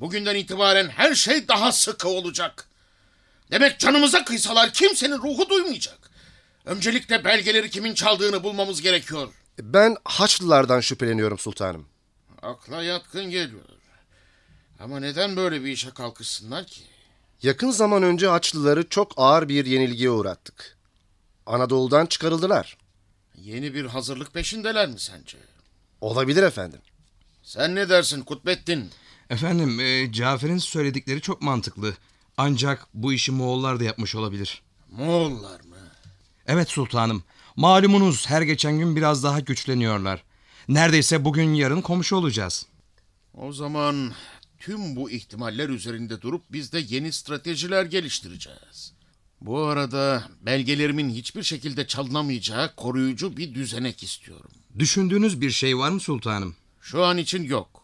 [0.00, 2.68] bugünden itibaren her şey daha sıkı olacak.
[3.50, 5.98] Demek canımıza kıysalar kimsenin ruhu duymayacak.
[6.64, 9.28] Öncelikle belgeleri kimin çaldığını bulmamız gerekiyor.
[9.58, 11.88] Ben Haçlılardan şüpheleniyorum sultanım.
[12.42, 13.64] Akla yatkın geliyor.
[14.80, 16.80] Ama neden böyle bir işe kalkışsınlar ki?
[17.42, 20.76] Yakın zaman önce Haçlıları çok ağır bir yenilgiye uğrattık.
[21.46, 22.76] Anadolu'dan çıkarıldılar.
[23.34, 25.38] Yeni bir hazırlık peşindeler mi sence?
[26.00, 26.80] Olabilir efendim.
[27.48, 28.90] Sen ne dersin Kutbettin?
[29.30, 31.94] Efendim e, Cafer'in söyledikleri çok mantıklı.
[32.36, 34.62] Ancak bu işi Moğollar da yapmış olabilir.
[34.90, 35.76] Moğollar mı?
[36.46, 37.22] Evet sultanım.
[37.56, 40.24] Malumunuz her geçen gün biraz daha güçleniyorlar.
[40.68, 42.66] Neredeyse bugün yarın komşu olacağız.
[43.34, 44.12] O zaman
[44.58, 48.92] tüm bu ihtimaller üzerinde durup biz de yeni stratejiler geliştireceğiz.
[49.40, 54.50] Bu arada belgelerimin hiçbir şekilde çalınamayacağı koruyucu bir düzenek istiyorum.
[54.78, 56.56] Düşündüğünüz bir şey var mı sultanım?
[56.90, 57.82] Şu an için yok.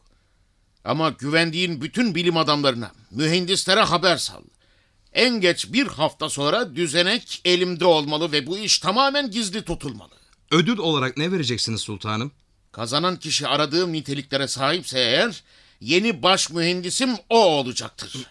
[0.84, 4.42] Ama güvendiğin bütün bilim adamlarına, mühendislere haber sal.
[5.12, 10.14] En geç bir hafta sonra düzenek elimde olmalı ve bu iş tamamen gizli tutulmalı.
[10.50, 12.32] Ödül olarak ne vereceksiniz sultanım?
[12.72, 15.42] Kazanan kişi aradığım niteliklere sahipse eğer
[15.80, 18.26] yeni baş mühendisim o olacaktır.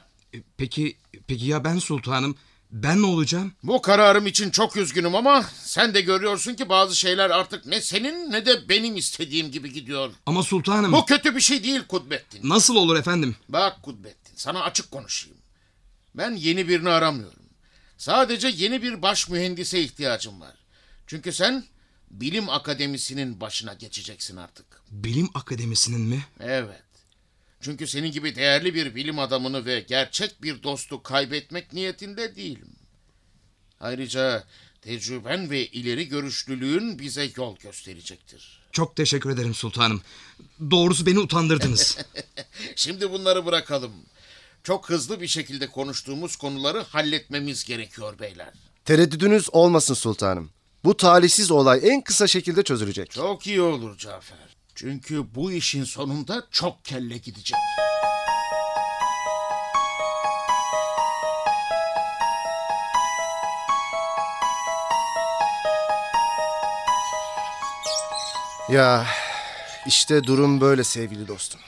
[0.57, 2.35] Peki peki ya ben sultanım?
[2.73, 3.53] Ben ne olacağım?
[3.63, 8.31] Bu kararım için çok üzgünüm ama sen de görüyorsun ki bazı şeyler artık ne senin
[8.31, 10.11] ne de benim istediğim gibi gidiyor.
[10.25, 10.91] Ama sultanım...
[10.91, 12.49] Bu kötü bir şey değil Kudbettin.
[12.49, 13.35] Nasıl olur efendim?
[13.49, 15.37] Bak Kudbettin sana açık konuşayım.
[16.15, 17.43] Ben yeni birini aramıyorum.
[17.97, 20.53] Sadece yeni bir baş mühendise ihtiyacım var.
[21.07, 21.63] Çünkü sen
[22.11, 24.65] bilim akademisinin başına geçeceksin artık.
[24.91, 26.25] Bilim akademisinin mi?
[26.39, 26.83] Evet.
[27.63, 32.69] Çünkü senin gibi değerli bir bilim adamını ve gerçek bir dostu kaybetmek niyetinde değilim.
[33.79, 34.43] Ayrıca
[34.81, 38.63] tecrüben ve ileri görüşlülüğün bize yol gösterecektir.
[38.71, 40.01] Çok teşekkür ederim sultanım.
[40.71, 41.97] Doğrusu beni utandırdınız.
[42.75, 43.91] Şimdi bunları bırakalım.
[44.63, 48.53] Çok hızlı bir şekilde konuştuğumuz konuları halletmemiz gerekiyor beyler.
[48.85, 50.49] Tereddüdünüz olmasın sultanım.
[50.83, 53.11] Bu talihsiz olay en kısa şekilde çözülecek.
[53.11, 54.37] Çok iyi olur Cafer.
[54.75, 57.57] Çünkü bu işin sonunda çok kelle gidecek.
[68.69, 69.05] Ya
[69.85, 71.61] işte durum böyle sevgili dostum.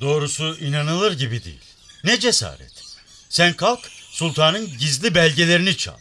[0.00, 1.64] Doğrusu inanılır gibi değil.
[2.04, 2.84] Ne cesaret.
[3.28, 5.98] Sen kalk sultanın gizli belgelerini çal.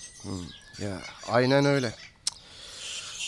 [0.79, 1.95] Ya aynen öyle.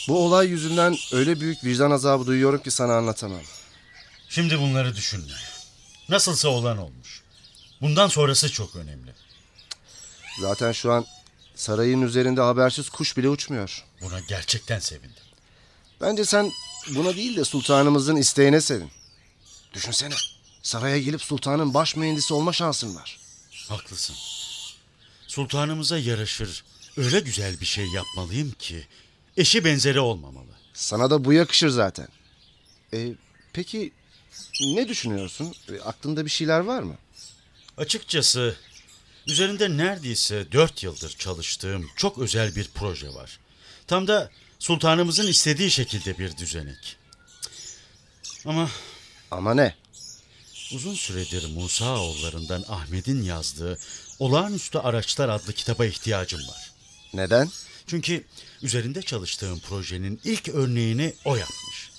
[0.08, 3.42] Bu olay yüzünden öyle büyük vicdan azabı duyuyorum ki sana anlatamam.
[4.30, 5.34] Şimdi bunları düşünme.
[6.10, 7.22] Nasılsa olan olmuş.
[7.82, 9.14] Bundan sonrası çok önemli.
[10.42, 11.06] Zaten şu an
[11.56, 13.86] sarayın üzerinde habersiz kuş bile uçmuyor.
[14.02, 15.24] Buna gerçekten sevindim.
[16.02, 16.52] Bence sen
[16.96, 18.92] buna değil de sultanımızın isteğine sevin.
[19.74, 20.16] Düşünsene.
[20.64, 23.20] Saraya gelip sultanın baş mühendisi olma şansın var.
[23.70, 24.16] Haklısın.
[25.28, 26.64] Sultanımıza yaraşır
[26.98, 28.88] öyle güzel bir şey yapmalıyım ki
[29.38, 30.52] eşi benzeri olmamalı.
[30.74, 32.08] Sana da bu yakışır zaten.
[32.94, 33.14] E,
[33.54, 33.92] peki
[34.62, 35.56] ne düşünüyorsun?
[35.70, 36.96] E, aklında bir şeyler var mı?
[37.78, 38.56] Açıkçası
[39.28, 43.40] üzerinde neredeyse dört yıldır çalıştığım çok özel bir proje var.
[43.88, 46.98] Tam da sultanımızın istediği şekilde bir düzenek.
[48.46, 48.70] Ama...
[49.32, 49.76] Ama ne?
[50.74, 53.80] Uzun süredir Musa oğullarından Ahmet'in yazdığı
[54.20, 56.72] Olağanüstü Araçlar adlı kitaba ihtiyacım var.
[57.14, 57.52] Neden?
[57.88, 58.24] Çünkü
[58.62, 61.92] üzerinde çalıştığım projenin ilk örneğini o yapmış.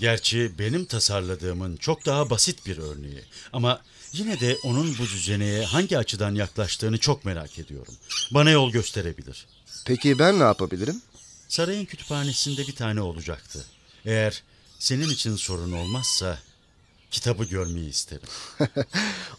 [0.00, 3.80] Gerçi benim tasarladığımın çok daha basit bir örneği ama
[4.12, 7.94] yine de onun bu düzeneye hangi açıdan yaklaştığını çok merak ediyorum.
[8.30, 9.46] Bana yol gösterebilir.
[9.86, 11.02] Peki ben ne yapabilirim?
[11.48, 13.64] Sarayın kütüphanesinde bir tane olacaktı.
[14.04, 14.42] Eğer
[14.78, 16.38] senin için sorun olmazsa
[17.10, 18.28] kitabı görmeyi isterim.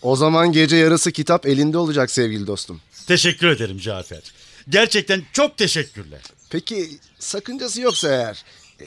[0.02, 2.82] o zaman gece yarısı kitap elinde olacak sevgili dostum.
[3.08, 4.22] Teşekkür ederim Cafer.
[4.70, 6.22] Gerçekten çok teşekkürler.
[6.50, 8.44] Peki sakıncası yoksa eğer
[8.82, 8.86] e,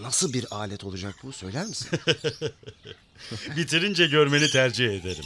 [0.00, 1.88] nasıl bir alet olacak bu söyler misin?
[3.56, 5.24] Bitirince görmeni tercih ederim.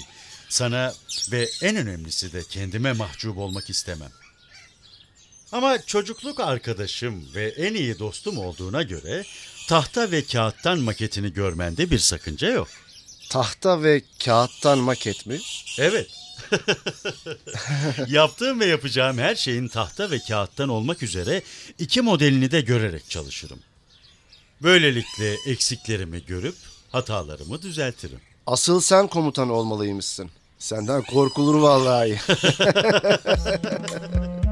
[0.48, 0.94] Sana
[1.32, 4.10] ve en önemlisi de kendime mahcup olmak istemem.
[5.52, 9.24] Ama çocukluk arkadaşım ve en iyi dostum olduğuna göre
[9.68, 12.68] tahta ve kağıttan maketini görmende bir sakınca yok.
[13.30, 15.40] Tahta ve kağıttan maket mi?
[15.78, 16.06] Evet.
[18.08, 21.42] Yaptığım ve yapacağım her şeyin tahta ve kağıttan olmak üzere
[21.78, 23.58] iki modelini de görerek çalışırım.
[24.62, 26.56] Böylelikle eksiklerimi görüp
[26.92, 28.20] hatalarımı düzeltirim.
[28.46, 30.30] Asıl sen komutan olmalıymışsın.
[30.58, 32.20] Senden korkulur vallahi.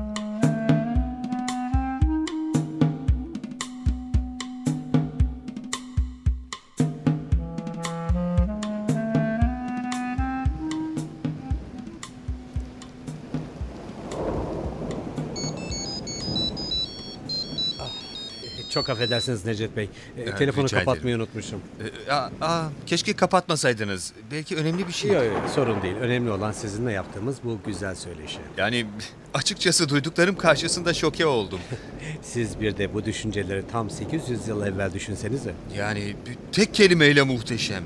[18.76, 19.88] Çok affedersiniz Necdet Bey.
[20.18, 21.60] E, Ya, telefonu rica kapatmayı unutmuşum.
[22.08, 24.12] Ee, aa, aa, keşke kapatmasaydınız.
[24.30, 25.10] Belki önemli bir şey.
[25.10, 25.96] Yok yok sorun değil.
[25.96, 28.38] Önemli olan sizinle yaptığımız bu güzel söyleşi.
[28.58, 28.86] Yani
[29.34, 31.60] açıkçası duyduklarım karşısında şoke oldum.
[32.22, 35.54] Siz bir de bu düşünceleri tam 800 yıl evvel düşünsenize.
[35.76, 36.16] Yani
[36.52, 37.84] tek kelimeyle muhteşem.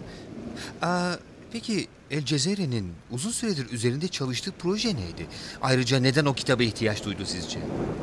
[0.83, 1.13] Aa,
[1.53, 5.27] peki El Cezere'nin uzun süredir üzerinde çalıştığı proje neydi?
[5.63, 7.59] Ayrıca neden o kitaba ihtiyaç duydu sizce?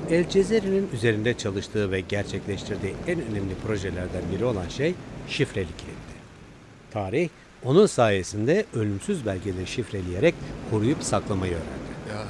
[0.09, 4.93] El Cezeri'nin üzerinde çalıştığı ve gerçekleştirdiği en önemli projelerden biri olan şey
[5.29, 6.17] şifreli kilitti.
[6.91, 7.29] Tarih
[7.63, 10.35] onun sayesinde ölümsüz belgeleri şifreleyerek
[10.71, 12.13] koruyup saklamayı öğrendi.
[12.13, 12.23] Ya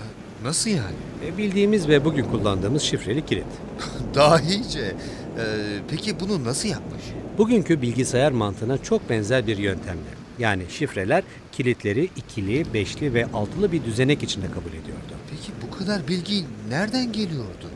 [0.44, 0.96] nasıl yani?
[1.26, 3.46] E, bildiğimiz ve bugün kullandığımız şifreli kilit.
[4.16, 4.96] Dahice.
[5.40, 5.46] Ee,
[5.90, 7.02] peki bunu nasıl yapmış?
[7.38, 10.27] Bugünkü bilgisayar mantığına çok benzer bir yöntemle.
[10.40, 15.14] Yani şifreler kilitleri ikili, beşli ve altılı bir düzenek içinde kabul ediyordu.
[15.30, 17.68] Peki bu kadar bilgi nereden geliyordu?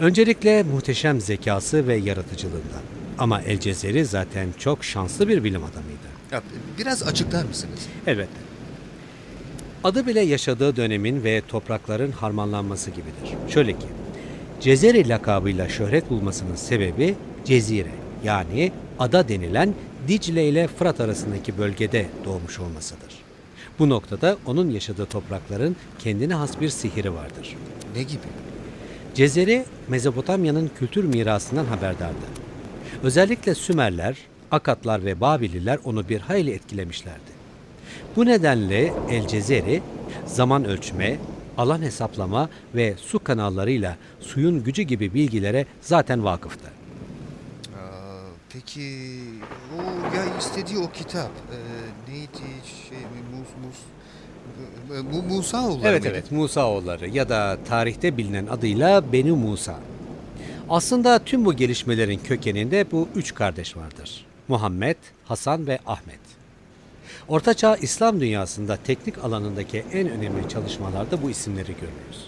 [0.00, 2.82] Öncelikle muhteşem zekası ve yaratıcılığından.
[3.18, 6.06] Ama El Cezeri zaten çok şanslı bir bilim adamıydı.
[6.32, 6.42] Ya,
[6.78, 7.80] biraz açıklar mısınız?
[8.06, 8.46] Elbette.
[9.84, 13.36] Adı bile yaşadığı dönemin ve toprakların harmanlanması gibidir.
[13.48, 13.86] Şöyle ki,
[14.60, 17.92] Cezeri lakabıyla şöhret bulmasının sebebi Cezire
[18.24, 19.74] yani ada denilen
[20.08, 23.14] Dicle ile Fırat arasındaki bölgede doğmuş olmasıdır.
[23.78, 27.56] Bu noktada onun yaşadığı toprakların kendine has bir sihiri vardır.
[27.96, 28.26] Ne gibi?
[29.14, 32.26] Cezeri Mezopotamya'nın kültür mirasından haberdardı.
[33.02, 34.16] Özellikle Sümerler,
[34.50, 37.36] Akatlar ve Babililer onu bir hayli etkilemişlerdi.
[38.16, 39.82] Bu nedenle El Cezeri
[40.26, 41.18] zaman ölçme,
[41.58, 46.66] alan hesaplama ve su kanallarıyla suyun gücü gibi bilgilere zaten vakıftı.
[46.66, 48.82] Aa, peki
[50.16, 51.58] ya istediği o kitap e,
[52.12, 52.30] neydi
[52.88, 52.98] şey
[53.32, 53.76] Mus Mus
[55.12, 56.14] Mu- Musaoğulları Evet mıydı?
[56.14, 59.74] evet Musaoğulları ya da tarihte bilinen adıyla Beni Musa.
[60.70, 64.26] Aslında tüm bu gelişmelerin kökeninde bu üç kardeş vardır.
[64.48, 66.18] Muhammed, Hasan ve Ahmet.
[67.28, 72.26] Ortaçağ İslam dünyasında teknik alanındaki en önemli çalışmalarda bu isimleri görürüz.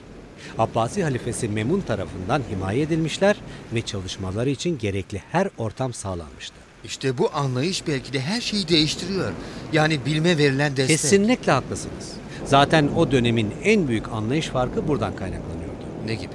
[0.58, 3.36] Abbasi halifesi Memun tarafından himaye edilmişler
[3.74, 6.54] ve çalışmaları için gerekli her ortam sağlanmıştı.
[6.84, 9.32] İşte bu anlayış belki de her şeyi değiştiriyor.
[9.72, 11.00] Yani bilme verilen destek.
[11.00, 12.12] Kesinlikle haklısınız.
[12.44, 15.84] Zaten o dönemin en büyük anlayış farkı buradan kaynaklanıyordu.
[16.06, 16.34] Ne gibi?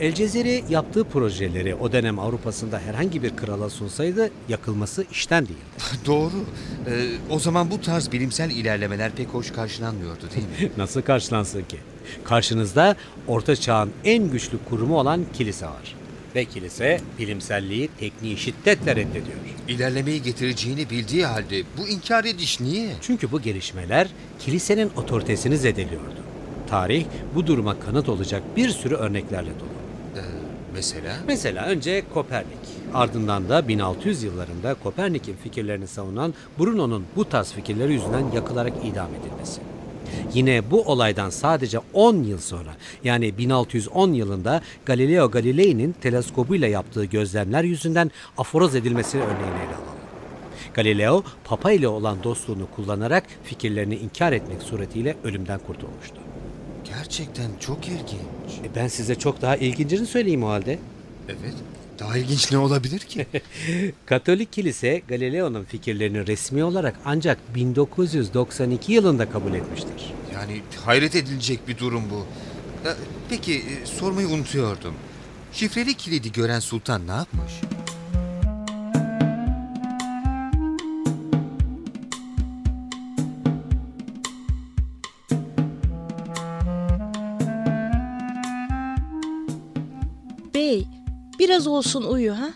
[0.00, 5.58] El Cezeri yaptığı projeleri o dönem Avrupa'sında herhangi bir krala sunsaydı yakılması işten değildi.
[6.06, 6.44] Doğru.
[6.86, 10.72] Ee, o zaman bu tarz bilimsel ilerlemeler pek hoş karşılanmıyordu değil mi?
[10.76, 11.76] Nasıl karşılansın ki?
[12.24, 12.96] Karşınızda
[13.28, 15.96] Orta Çağ'ın en güçlü kurumu olan kilise var.
[16.34, 19.38] Ve kilise bilimselliği, tekniği şiddetle reddediyor.
[19.68, 22.88] İlerlemeyi getireceğini bildiği halde bu inkar ediş niye?
[23.00, 26.14] Çünkü bu gelişmeler kilisenin otoritesini zedeliyordu.
[26.66, 29.68] Tarih bu duruma kanıt olacak bir sürü örneklerle dolu.
[30.16, 30.20] Ee,
[30.74, 31.16] mesela?
[31.26, 32.58] Mesela önce Kopernik.
[32.94, 39.60] Ardından da 1600 yıllarında Kopernik'in fikirlerini savunan Bruno'nun bu tarz fikirleri yüzünden yakılarak idam edilmesi.
[40.34, 42.74] Yine bu olaydan sadece 10 yıl sonra
[43.04, 49.94] yani 1610 yılında Galileo Galilei'nin teleskobuyla yaptığı gözlemler yüzünden aforoz edilmesini örneğini ele alalım.
[50.74, 56.16] Galileo, Papa ile olan dostluğunu kullanarak fikirlerini inkar etmek suretiyle ölümden kurtulmuştu.
[56.84, 58.60] Gerçekten çok ilginç.
[58.64, 60.78] E ben size çok daha ilgincini söyleyeyim o halde.
[61.28, 61.54] Evet.
[61.98, 63.26] Daha ilginç ne olabilir ki?
[64.06, 70.12] Katolik kilise Galileo'nun fikirlerini resmi olarak ancak 1992 yılında kabul etmiştir.
[70.34, 72.26] Yani hayret edilecek bir durum bu.
[72.88, 72.92] Ee,
[73.28, 74.94] Peki e, sormayı unutuyordum.
[75.52, 77.52] Şifreli kilidi gören sultan ne yapmış?
[91.44, 92.50] Biraz olsun uyu ha.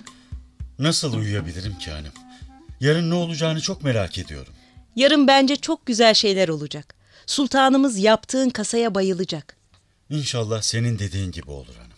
[0.79, 2.12] Nasıl uyuyabilirim ki hanım?
[2.81, 4.53] Yarın ne olacağını çok merak ediyorum.
[4.96, 6.94] Yarın bence çok güzel şeyler olacak.
[7.27, 9.57] Sultanımız yaptığın kasaya bayılacak.
[10.11, 11.90] İnşallah senin dediğin gibi olur hanım.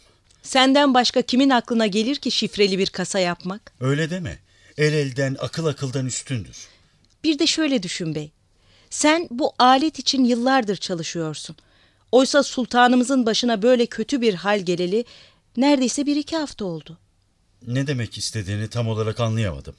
[0.43, 3.73] Senden başka kimin aklına gelir ki şifreli bir kasa yapmak?
[3.81, 4.39] Öyle deme.
[4.79, 6.69] El elden akıl akıldan üstündür.
[7.25, 8.31] Bir de şöyle düşün bey.
[8.91, 11.57] Sen bu alet için yıllardır çalışıyorsun.
[12.13, 15.05] Oysa sultanımızın başına böyle kötü bir hal geleli
[15.57, 16.99] neredeyse bir iki hafta oldu.
[17.67, 19.75] Ne demek istediğini tam olarak anlayamadım.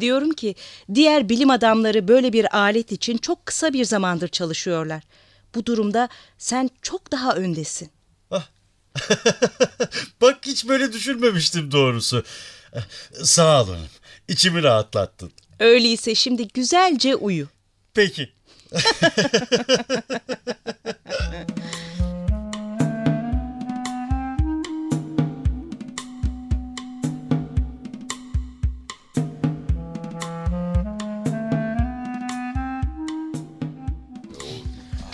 [0.00, 0.54] Diyorum ki
[0.94, 5.02] diğer bilim adamları böyle bir alet için çok kısa bir zamandır çalışıyorlar.
[5.54, 7.90] Bu durumda sen çok daha öndesin.
[10.20, 12.24] Bak hiç böyle düşünmemiştim doğrusu.
[13.22, 13.78] Sağ olun.
[14.28, 15.32] İçimi rahatlattın.
[15.58, 17.48] Öyleyse şimdi güzelce uyu.
[17.94, 18.32] Peki.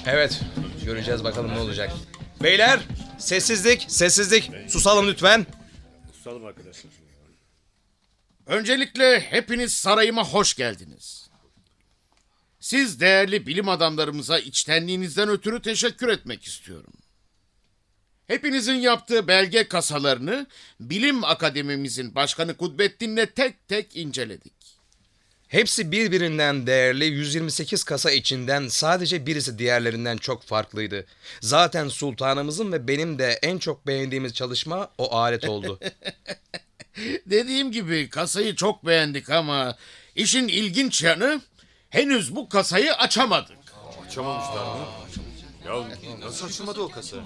[0.06, 0.40] Evet,
[0.84, 1.92] göreceğiz bakalım ne olacak.
[2.42, 2.80] Beyler,
[3.18, 4.50] sessizlik, sessizlik.
[4.68, 5.46] Susalım lütfen.
[6.12, 6.92] Susalım arkadaşlar.
[8.46, 11.30] Öncelikle hepiniz sarayıma hoş geldiniz.
[12.60, 16.92] Siz değerli bilim adamlarımıza içtenliğinizden ötürü teşekkür etmek istiyorum.
[18.26, 20.46] Hepinizin yaptığı belge kasalarını
[20.80, 24.63] Bilim Akademimizin Başkanı Kudbettin'le tek tek inceledik.
[25.54, 31.06] Hepsi birbirinden değerli 128 kasa içinden sadece birisi diğerlerinden çok farklıydı.
[31.40, 35.80] Zaten sultanımızın ve benim de en çok beğendiğimiz çalışma o alet oldu.
[37.26, 39.76] Dediğim gibi kasayı çok beğendik ama
[40.14, 41.40] işin ilginç yanı
[41.90, 43.58] henüz bu kasayı açamadık.
[44.06, 44.86] Açamamışlar mı?
[45.66, 45.88] Ya
[46.20, 47.16] nasıl açılmadı o kasa?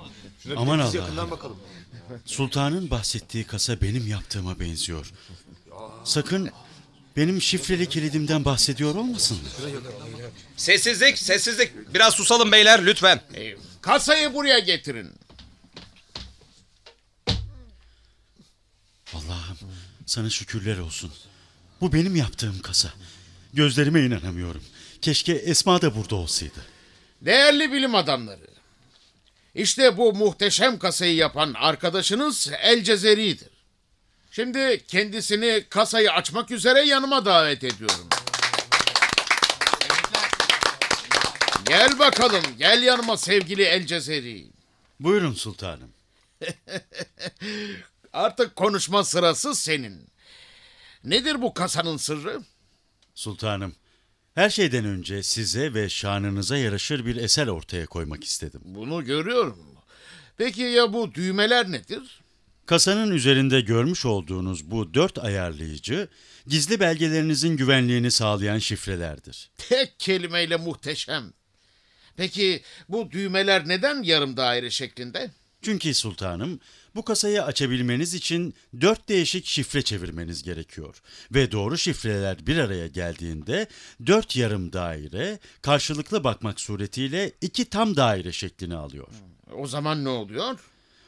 [0.42, 1.00] Şuna Aman biz Allah'ım.
[1.04, 1.56] yakından bakalım.
[2.24, 5.12] Sultanın bahsettiği kasa benim yaptığıma benziyor.
[6.04, 6.50] Sakın
[7.18, 9.38] benim şifreli kilidimden bahsediyor olmasın.
[10.56, 11.94] sessizlik, sessizlik.
[11.94, 13.20] Biraz susalım beyler lütfen.
[13.80, 15.10] Kasayı buraya getirin.
[19.14, 19.58] Allah'ım
[20.06, 21.12] sana şükürler olsun.
[21.80, 22.92] Bu benim yaptığım kasa.
[23.54, 24.62] Gözlerime inanamıyorum.
[25.02, 26.66] Keşke Esma da burada olsaydı.
[27.20, 28.48] Değerli bilim adamları.
[29.54, 33.57] İşte bu muhteşem kasayı yapan arkadaşınız El Cezeri'dir.
[34.38, 38.08] Şimdi kendisini kasayı açmak üzere yanıma davet ediyorum.
[41.68, 44.46] Gel bakalım, gel yanıma sevgili El Cezeri.
[45.00, 45.90] Buyurun sultanım.
[48.12, 50.06] Artık konuşma sırası senin.
[51.04, 52.42] Nedir bu kasanın sırrı?
[53.14, 53.74] Sultanım,
[54.34, 58.60] her şeyden önce size ve şanınıza yaraşır bir eser ortaya koymak istedim.
[58.64, 59.58] Bunu görüyorum.
[60.36, 62.20] Peki ya bu düğmeler nedir?
[62.68, 66.08] Kasanın üzerinde görmüş olduğunuz bu dört ayarlayıcı,
[66.46, 69.50] gizli belgelerinizin güvenliğini sağlayan şifrelerdir.
[69.56, 71.32] Tek kelimeyle muhteşem.
[72.16, 75.30] Peki bu düğmeler neden yarım daire şeklinde?
[75.62, 76.60] Çünkü sultanım,
[76.94, 81.02] bu kasayı açabilmeniz için dört değişik şifre çevirmeniz gerekiyor.
[81.34, 83.66] Ve doğru şifreler bir araya geldiğinde
[84.06, 89.08] dört yarım daire karşılıklı bakmak suretiyle iki tam daire şeklini alıyor.
[89.52, 90.58] O zaman ne oluyor?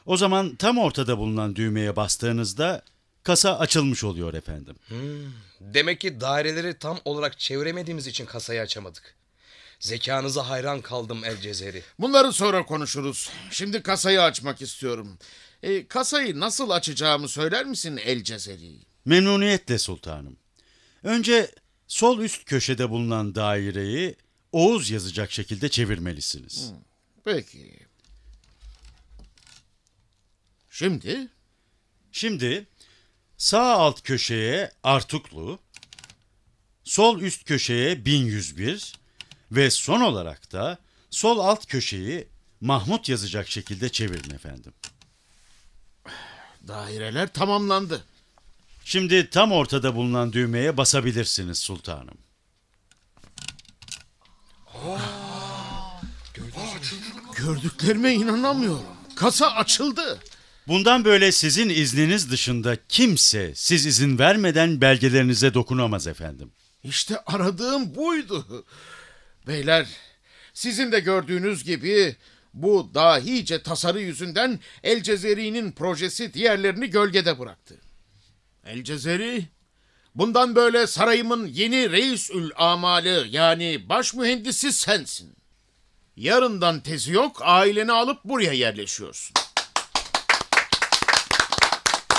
[0.07, 2.83] O zaman tam ortada bulunan düğmeye bastığınızda
[3.23, 4.77] kasa açılmış oluyor efendim.
[4.89, 9.15] Hmm, demek ki daireleri tam olarak çeviremediğimiz için kasayı açamadık.
[9.81, 11.83] Zekanıza hayran kaldım El Cezeri.
[11.99, 13.31] Bunları sonra konuşuruz.
[13.51, 15.19] Şimdi kasayı açmak istiyorum.
[15.63, 18.73] E, kasayı nasıl açacağımı söyler misin El Cezeri?
[19.05, 20.37] Memnuniyetle sultanım.
[21.03, 21.51] Önce
[21.89, 24.17] sol üst köşede bulunan daireyi
[24.53, 26.73] Oğuz yazacak şekilde çevirmelisiniz.
[27.25, 27.90] Peki.
[30.81, 31.29] Şimdi?
[32.13, 32.67] Şimdi
[33.39, 35.59] sağ alt köşeye Artuklu,
[36.85, 38.95] sol üst köşeye 1101
[39.53, 40.79] ve son olarak da
[41.11, 42.29] sol alt köşeyi
[42.61, 44.73] Mahmut yazacak şekilde çevirin efendim.
[46.69, 48.05] Daireler tamamlandı.
[48.85, 52.19] Şimdi tam ortada bulunan düğmeye basabilirsiniz sultanım.
[57.37, 58.87] Gördüklerime inanamıyorum.
[59.17, 60.21] Kasa açıldı.
[60.69, 66.53] Bundan böyle sizin izniniz dışında kimse siz izin vermeden belgelerinize dokunamaz efendim.
[66.85, 68.67] İşte aradığım buydu.
[69.47, 69.87] Beyler,
[70.55, 72.17] sizin de gördüğünüz gibi
[72.55, 77.77] bu dahice tasarı yüzünden El Cezeri'nin projesi diğerlerini gölgede bıraktı.
[78.67, 79.45] El Cezeri,
[80.15, 85.37] bundan böyle sarayımın yeni reisül amalı yani baş mühendisi sensin.
[86.17, 89.35] Yarından tezi yok, aileni alıp buraya yerleşiyorsun.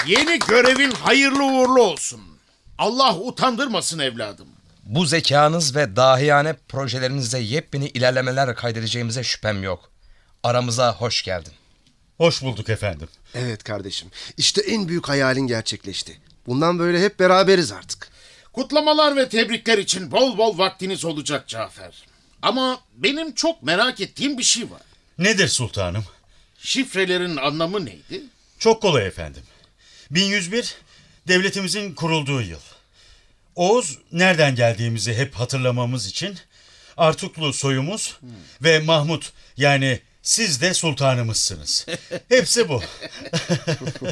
[0.08, 2.22] Yeni görevin hayırlı uğurlu olsun.
[2.78, 4.47] Allah utandırmasın evladım.
[4.84, 9.91] Bu zekanız ve dahiyane projelerinizde yepyeni ilerlemeler kaydedeceğimize şüphem yok.
[10.43, 11.54] Aramıza hoş geldin.
[12.18, 13.08] Hoş bulduk efendim.
[13.36, 14.10] Evet kardeşim.
[14.38, 16.22] İşte en büyük hayalin gerçekleşti.
[16.47, 18.10] Bundan böyle hep beraberiz artık.
[18.54, 22.06] Kutlamalar ve tebrikler için bol bol vaktiniz olacak Cafer.
[22.41, 24.82] Ama benim çok merak ettiğim bir şey var.
[25.18, 26.04] Nedir sultanım?
[26.60, 28.24] Şifrelerin anlamı neydi?
[28.60, 29.43] Çok kolay efendim.
[30.12, 30.76] 1101
[31.28, 32.59] devletimizin kurulduğu yıl.
[33.55, 36.38] Oğuz nereden geldiğimizi hep hatırlamamız için
[36.97, 38.18] Artuklu soyumuz
[38.62, 41.86] ve Mahmut yani siz de sultanımızsınız.
[42.30, 42.82] Hepsi bu.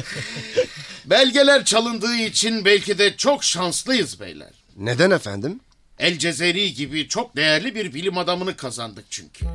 [1.04, 4.50] Belgeler çalındığı için belki de çok şanslıyız beyler.
[4.76, 5.60] Neden efendim?
[5.98, 9.46] El Cezeri gibi çok değerli bir bilim adamını kazandık çünkü.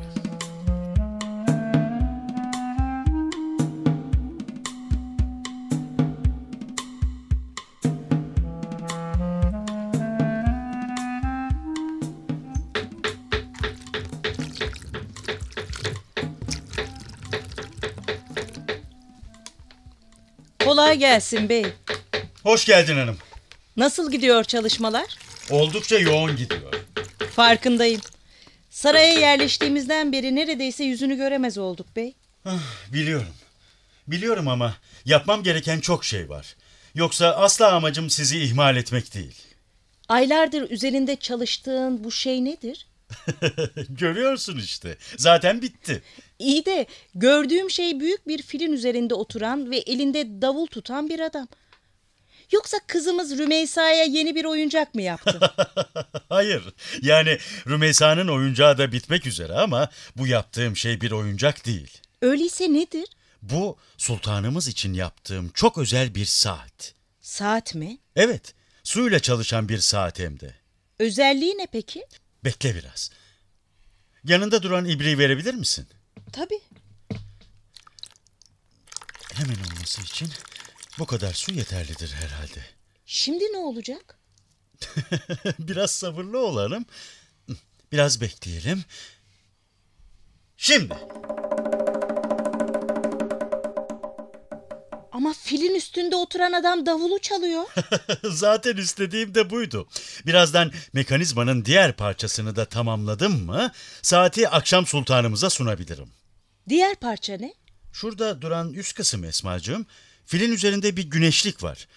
[20.96, 21.66] Kolay gelsin bey.
[22.42, 23.18] Hoş geldin hanım.
[23.76, 25.18] Nasıl gidiyor çalışmalar?
[25.50, 26.72] Oldukça yoğun gidiyor.
[27.32, 28.00] Farkındayım.
[28.70, 32.14] Saraya yerleştiğimizden beri neredeyse yüzünü göremez olduk bey.
[32.44, 32.58] Ah,
[32.92, 33.34] Biliyorum.
[34.08, 36.56] Biliyorum ama yapmam gereken çok şey var.
[36.94, 39.34] Yoksa asla amacım sizi ihmal etmek değil.
[40.08, 42.86] Aylardır üzerinde çalıştığın bu şey nedir?
[43.88, 44.96] Görüyorsun işte.
[45.16, 46.02] Zaten bitti.
[46.38, 51.48] İyi de gördüğüm şey büyük bir filin üzerinde oturan ve elinde davul tutan bir adam.
[52.52, 55.40] Yoksa kızımız Rümeysa'ya yeni bir oyuncak mı yaptın?
[56.28, 56.62] Hayır.
[57.02, 61.98] Yani Rümeysa'nın oyuncağı da bitmek üzere ama bu yaptığım şey bir oyuncak değil.
[62.22, 63.08] Öyleyse nedir?
[63.42, 66.94] Bu sultanımız için yaptığım çok özel bir saat.
[67.20, 67.98] Saat mi?
[68.16, 70.54] Evet, suyla çalışan bir saat hem de.
[70.98, 72.06] Özelliği ne peki?
[72.44, 73.10] Bekle biraz.
[74.24, 75.86] Yanında duran ibriği verebilir misin?
[76.32, 76.60] Tabii.
[79.34, 80.28] Hemen olması için
[80.98, 82.64] bu kadar su yeterlidir herhalde.
[83.06, 84.18] Şimdi ne olacak?
[85.58, 86.84] Biraz sabırlı olalım.
[87.92, 88.84] Biraz bekleyelim.
[90.56, 90.94] Şimdi.
[95.16, 97.64] Ama filin üstünde oturan adam davulu çalıyor.
[98.24, 99.88] Zaten istediğim de buydu.
[100.26, 106.08] Birazdan mekanizmanın diğer parçasını da tamamladım mı saati akşam sultanımıza sunabilirim.
[106.68, 107.54] Diğer parça ne?
[107.92, 109.86] Şurada duran üst kısım Esmacığım,
[110.26, 111.88] filin üzerinde bir güneşlik var.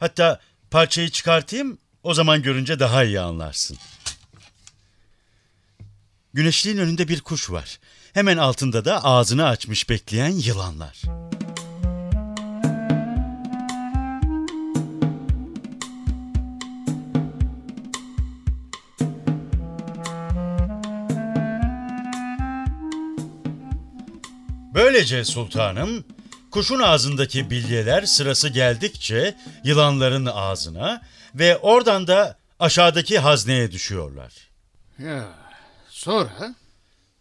[0.00, 3.78] Hatta parçayı çıkartayım, o zaman görünce daha iyi anlarsın.
[6.34, 7.78] Güneşliğin önünde bir kuş var.
[8.12, 11.02] Hemen altında da ağzını açmış bekleyen yılanlar.
[24.78, 26.04] Böylece sultanım,
[26.50, 31.02] kuşun ağzındaki bilyeler sırası geldikçe yılanların ağzına
[31.34, 34.32] ve oradan da aşağıdaki hazneye düşüyorlar.
[34.98, 35.28] Ya
[35.88, 36.54] sonra?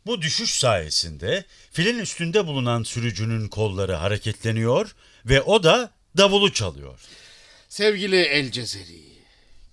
[0.06, 4.96] Bu düşüş sayesinde filin üstünde bulunan sürücünün kolları hareketleniyor
[5.26, 7.00] ve o da davulu çalıyor.
[7.70, 9.04] Sevgili El Cezeri,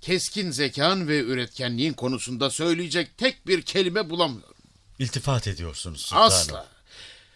[0.00, 4.54] keskin zekan ve üretkenliğin konusunda söyleyecek tek bir kelime bulamıyorum.
[4.98, 6.26] İltifat ediyorsunuz sultanım.
[6.26, 6.73] Asla.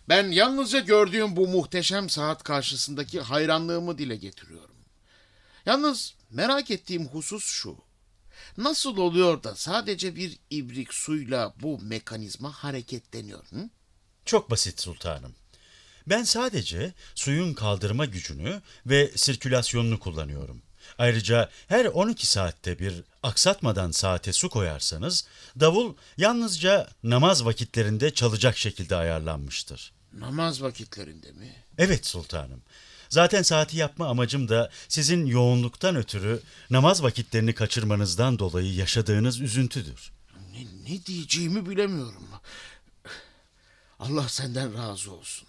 [0.09, 4.77] Ben yalnızca gördüğüm bu muhteşem saat karşısındaki hayranlığımı dile getiriyorum.
[5.67, 7.77] Yalnız merak ettiğim husus şu.
[8.57, 13.45] Nasıl oluyor da sadece bir ibrik suyla bu mekanizma hareketleniyor?
[13.51, 13.69] Hı?
[14.25, 15.35] Çok basit sultanım.
[16.07, 20.63] Ben sadece suyun kaldırma gücünü ve sirkülasyonunu kullanıyorum.
[20.99, 25.27] Ayrıca her 12 saatte bir aksatmadan saate su koyarsanız
[25.61, 29.98] davul yalnızca namaz vakitlerinde çalacak şekilde ayarlanmıştır.
[30.13, 31.55] Namaz vakitlerinde mi?
[31.79, 32.63] Evet sultanım.
[33.09, 36.41] Zaten saati yapma amacım da sizin yoğunluktan ötürü
[36.71, 40.13] namaz vakitlerini kaçırmanızdan dolayı yaşadığınız üzüntüdür.
[40.53, 42.29] Ne, ne diyeceğimi bilemiyorum.
[43.99, 45.49] Allah senden razı olsun.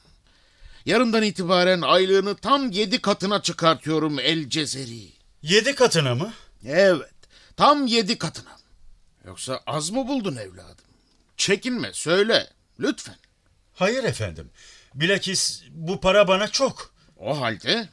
[0.85, 5.11] Yarından itibaren aylığını tam yedi katına çıkartıyorum El Cezeri.
[5.41, 6.33] Yedi katına mı?
[6.65, 7.13] Evet,
[7.57, 8.59] tam yedi katına.
[9.25, 10.85] Yoksa az mı buldun evladım?
[11.37, 12.49] Çekinme, söyle,
[12.79, 13.17] lütfen.
[13.79, 14.49] Hayır efendim.
[14.95, 16.93] Bilakis bu para bana çok.
[17.17, 17.89] O halde?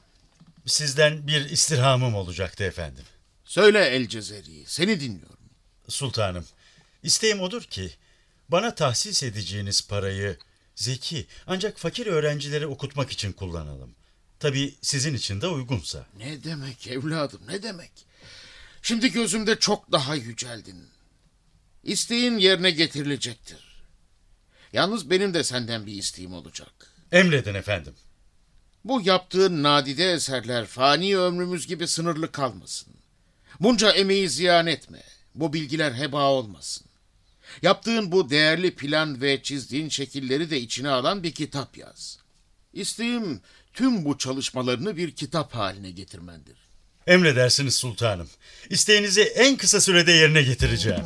[0.66, 3.04] Sizden bir istirhamım olacaktı efendim.
[3.44, 5.38] Söyle El Cezeri, seni dinliyorum.
[5.88, 6.46] Sultanım,
[7.02, 7.90] isteğim odur ki
[8.48, 10.38] bana tahsis edeceğiniz parayı
[10.74, 13.94] zeki ancak fakir öğrencileri okutmak için kullanalım.
[14.40, 16.06] Tabii sizin için de uygunsa.
[16.18, 17.92] Ne demek evladım, ne demek?
[18.82, 20.88] Şimdi gözümde çok daha yüceldin.
[21.84, 23.65] İsteğin yerine getirilecektir.
[24.72, 26.72] Yalnız benim de senden bir isteğim olacak.
[27.12, 27.94] Emredin efendim.
[28.84, 32.94] Bu yaptığın nadide eserler fani ömrümüz gibi sınırlı kalmasın.
[33.60, 35.02] Bunca emeği ziyan etme.
[35.34, 36.86] Bu bilgiler heba olmasın.
[37.62, 42.18] Yaptığın bu değerli plan ve çizdiğin şekilleri de içine alan bir kitap yaz.
[42.72, 43.40] İsteğim
[43.74, 46.56] tüm bu çalışmalarını bir kitap haline getirmendir.
[47.06, 48.28] Emredersiniz sultanım.
[48.70, 51.04] İsteğinizi en kısa sürede yerine getireceğim.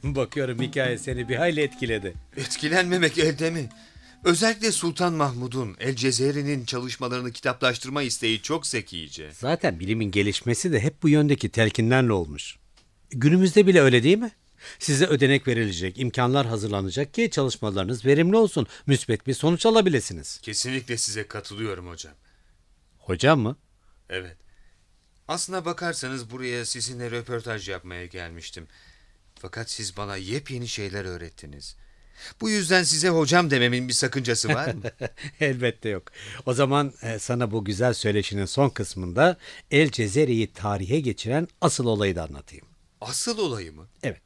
[0.14, 2.14] Bakıyorum hikaye seni bir hayli etkiledi.
[2.36, 3.68] Etkilenmemek elde mi?
[4.24, 9.30] Özellikle Sultan Mahmud'un El Cezeri'nin çalışmalarını kitaplaştırma isteği çok zekice.
[9.32, 12.56] Zaten bilimin gelişmesi de hep bu yöndeki telkinlerle olmuş.
[13.10, 14.30] Günümüzde bile öyle değil mi?
[14.78, 20.38] Size ödenek verilecek, imkanlar hazırlanacak ki çalışmalarınız verimli olsun, müsbet bir sonuç alabilirsiniz.
[20.42, 22.14] Kesinlikle size katılıyorum hocam.
[22.98, 23.56] Hocam mı?
[24.08, 24.36] Evet.
[25.28, 28.66] Aslına bakarsanız buraya sizinle röportaj yapmaya gelmiştim.
[29.42, 31.76] Fakat siz bana yepyeni şeyler öğrettiniz.
[32.40, 34.82] Bu yüzden size hocam dememin bir sakıncası var mı?
[35.40, 36.02] Elbette yok.
[36.46, 39.36] O zaman e, sana bu güzel söyleşinin son kısmında
[39.70, 42.66] El Cezeri'yi tarihe geçiren asıl olayı da anlatayım.
[43.00, 43.86] Asıl olayı mı?
[44.02, 44.22] Evet.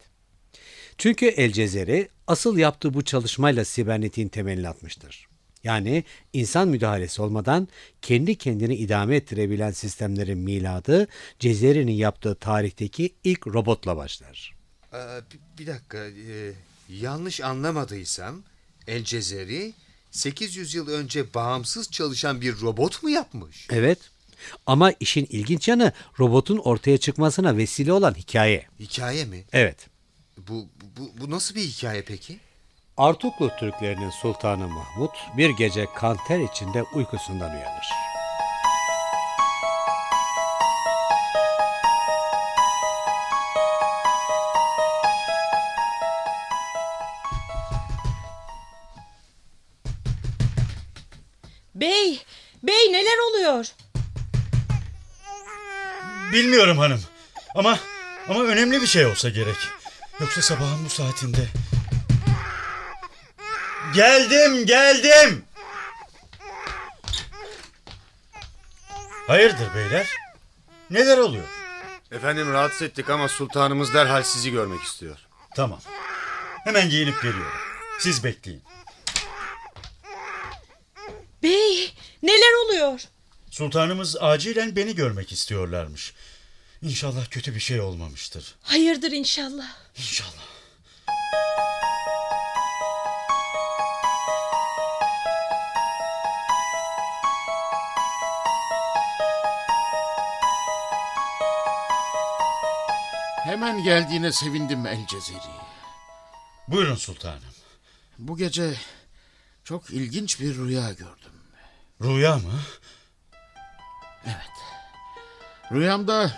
[0.98, 5.28] Çünkü El Cezeri asıl yaptığı bu çalışmayla sibernetin temelini atmıştır.
[5.64, 7.68] Yani insan müdahalesi olmadan
[8.02, 11.08] kendi kendini idame ettirebilen sistemlerin miladı
[11.38, 14.63] Cezeri'nin yaptığı tarihteki ilk robotla başlar.
[15.32, 15.98] Bir, bir dakika.
[15.98, 16.52] ee,
[16.88, 18.42] yanlış anlamadıysam
[18.86, 19.72] El Cezeri
[20.10, 23.66] 800 yıl önce bağımsız çalışan bir robot mu yapmış?
[23.70, 23.98] Evet.
[24.66, 28.66] Ama işin ilginç yanı robotun ortaya çıkmasına vesile olan hikaye.
[28.80, 29.44] Hikaye mi?
[29.52, 29.76] Evet.
[30.48, 32.38] Bu, bu, bu nasıl bir hikaye peki?
[32.96, 37.86] Artuklu Türklerinin Sultanı Mahmut bir gece kanter içinde uykusundan uyanır.
[53.48, 53.74] Oluyor?
[56.32, 57.02] Bilmiyorum hanım.
[57.54, 57.78] Ama
[58.28, 59.56] ama önemli bir şey olsa gerek.
[60.20, 61.48] Yoksa sabahın bu saatinde.
[63.94, 65.44] Geldim, geldim.
[69.26, 70.06] Hayırdır beyler?
[70.90, 71.48] Neler oluyor?
[72.12, 75.16] Efendim rahatsız ettik ama sultanımız derhal sizi görmek istiyor.
[75.56, 75.80] Tamam.
[76.64, 77.52] Hemen giyinip geliyorum.
[77.98, 78.62] Siz bekleyin.
[81.42, 83.00] Bey, neler oluyor?
[83.54, 86.14] Sultanımız acilen beni görmek istiyorlarmış.
[86.82, 88.54] İnşallah kötü bir şey olmamıştır.
[88.62, 89.76] Hayırdır inşallah.
[89.98, 90.44] İnşallah.
[103.44, 105.38] Hemen geldiğine sevindim El Cezeri.
[106.68, 107.42] Buyurun sultanım.
[108.18, 108.74] Bu gece
[109.64, 111.32] çok ilginç bir rüya gördüm.
[112.02, 112.60] Rüya mı?
[114.26, 114.50] Evet.
[115.72, 116.30] Rüyamda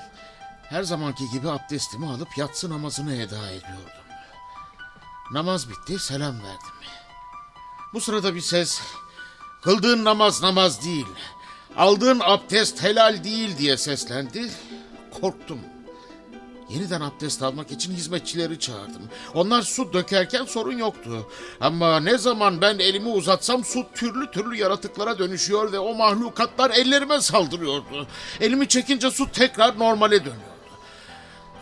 [0.68, 4.07] her zamanki gibi abdestimi alıp yatsı namazını eda ediyordum.
[5.32, 6.70] Namaz bitti, selam verdim.
[7.93, 8.80] Bu sırada bir ses,
[9.62, 11.07] kıldığın namaz namaz değil,
[11.76, 14.51] aldığın abdest helal değil diye seslendi.
[15.20, 15.61] Korktum.
[16.68, 19.02] Yeniden abdest almak için hizmetçileri çağırdım.
[19.34, 21.26] Onlar su dökerken sorun yoktu.
[21.60, 27.20] Ama ne zaman ben elimi uzatsam su türlü türlü yaratıklara dönüşüyor ve o mahlukatlar ellerime
[27.20, 28.06] saldırıyordu.
[28.40, 30.56] Elimi çekince su tekrar normale dönüyordu.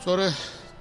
[0.05, 0.31] Sonra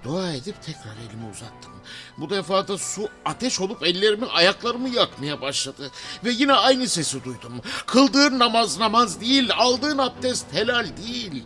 [0.03, 1.74] dua edip tekrar elimi uzattım.
[2.17, 5.91] Bu defa da su ateş olup ellerimi ayaklarımı yakmaya başladı.
[6.26, 7.61] Ve yine aynı sesi duydum.
[7.86, 11.43] Kıldığın namaz namaz değil, aldığın abdest helal değil.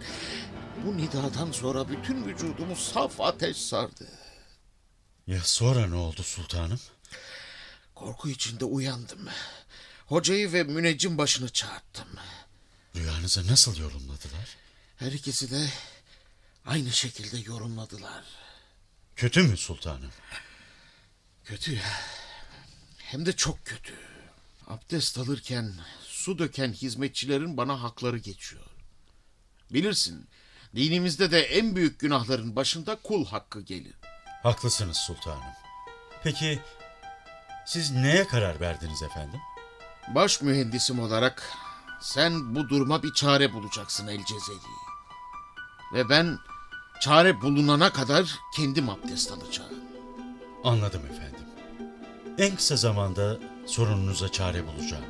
[0.86, 4.07] Bu nidadan sonra bütün vücudumu saf ateş sardı.
[5.28, 6.80] Ya sonra ne oldu sultanım?
[7.95, 9.28] Korku içinde uyandım.
[10.05, 12.07] Hocayı ve müneccim başını çağırttım.
[12.95, 14.57] Rüyanızı nasıl yorumladılar?
[14.97, 15.69] Her ikisi de
[16.65, 18.23] aynı şekilde yorumladılar.
[19.15, 20.11] Kötü mü sultanım?
[21.43, 22.01] Kötü ya.
[22.97, 23.93] Hem de çok kötü.
[24.67, 25.73] Abdest alırken
[26.03, 28.63] su döken hizmetçilerin bana hakları geçiyor.
[29.71, 30.28] Bilirsin
[30.76, 33.93] dinimizde de en büyük günahların başında kul hakkı gelir.
[34.43, 35.41] Haklısınız sultanım.
[36.24, 36.59] Peki
[37.65, 39.39] siz neye karar verdiniz efendim?
[40.15, 41.43] Baş mühendisim olarak
[42.01, 44.57] sen bu duruma bir çare bulacaksın El Cezeri.
[45.93, 46.38] Ve ben
[47.01, 49.74] çare bulunana kadar kendim abdest alacağım.
[50.63, 51.45] Anladım efendim.
[52.38, 55.05] En kısa zamanda sorununuza çare bulacağım.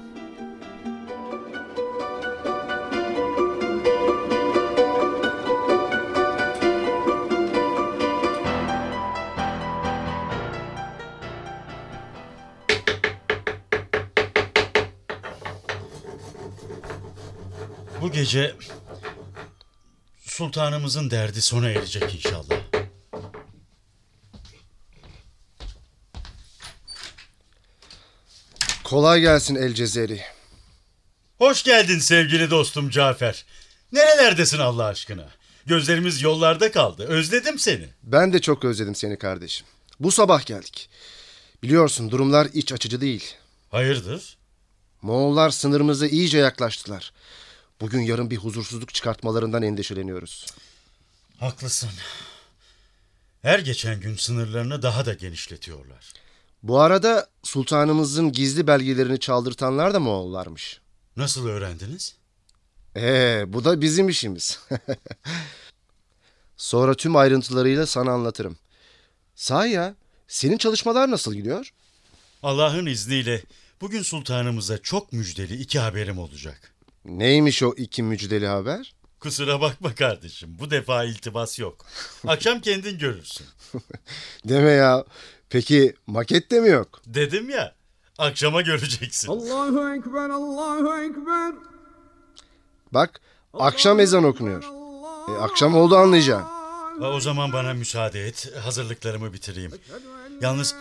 [18.08, 18.56] Bu gece
[20.26, 22.56] sultanımızın derdi sona erecek inşallah.
[28.84, 30.22] Kolay gelsin El Cezeri.
[31.38, 33.46] Hoş geldin sevgili dostum Cafer.
[33.92, 35.30] Nerelerdesin Allah aşkına?
[35.66, 37.04] Gözlerimiz yollarda kaldı.
[37.04, 37.90] Özledim seni.
[38.04, 39.68] Ben de çok özledim seni kardeşim.
[40.00, 40.90] Bu sabah geldik.
[41.64, 43.36] Biliyorsun durumlar iç açıcı değil.
[43.70, 44.38] Hayırdır?
[45.02, 47.12] Moğollar sınırımıza iyice yaklaştılar.
[47.82, 50.46] Bugün yarın bir huzursuzluk çıkartmalarından endişeleniyoruz.
[51.40, 51.90] Haklısın.
[53.42, 56.14] Her geçen gün sınırlarını daha da genişletiyorlar.
[56.64, 60.82] Bu arada sultanımızın gizli belgelerini çaldırtanlar da Moğollarmış.
[61.18, 62.16] Nasıl öğrendiniz?
[62.96, 64.60] Ee, bu da bizim işimiz.
[66.58, 68.58] Sonra tüm ayrıntılarıyla sana anlatırım.
[69.36, 69.96] Sahi ya,
[70.28, 71.74] senin çalışmalar nasıl gidiyor?
[72.44, 73.44] Allah'ın izniyle
[73.82, 76.74] bugün sultanımıza çok müjdeli iki haberim olacak.
[77.08, 78.94] Neymiş o iki müjdeli haber?
[79.20, 81.86] Kusura bakma kardeşim bu defa iltibas yok.
[82.28, 83.48] Akşam kendin görürsün.
[84.46, 85.06] Deme ya.
[85.50, 87.02] Peki maket de mi yok?
[87.06, 87.76] Dedim ya
[88.18, 89.28] akşama göreceksin.
[89.32, 91.54] Allahu Ekber, Allahu Ekber.
[92.94, 93.22] Bak
[93.54, 94.64] akşam ezan okunuyor.
[95.30, 96.44] E, akşam oldu anlayacağım.
[97.00, 99.72] Ha, O zaman bana müsaade et hazırlıklarımı bitireyim.
[100.42, 100.76] Yalnız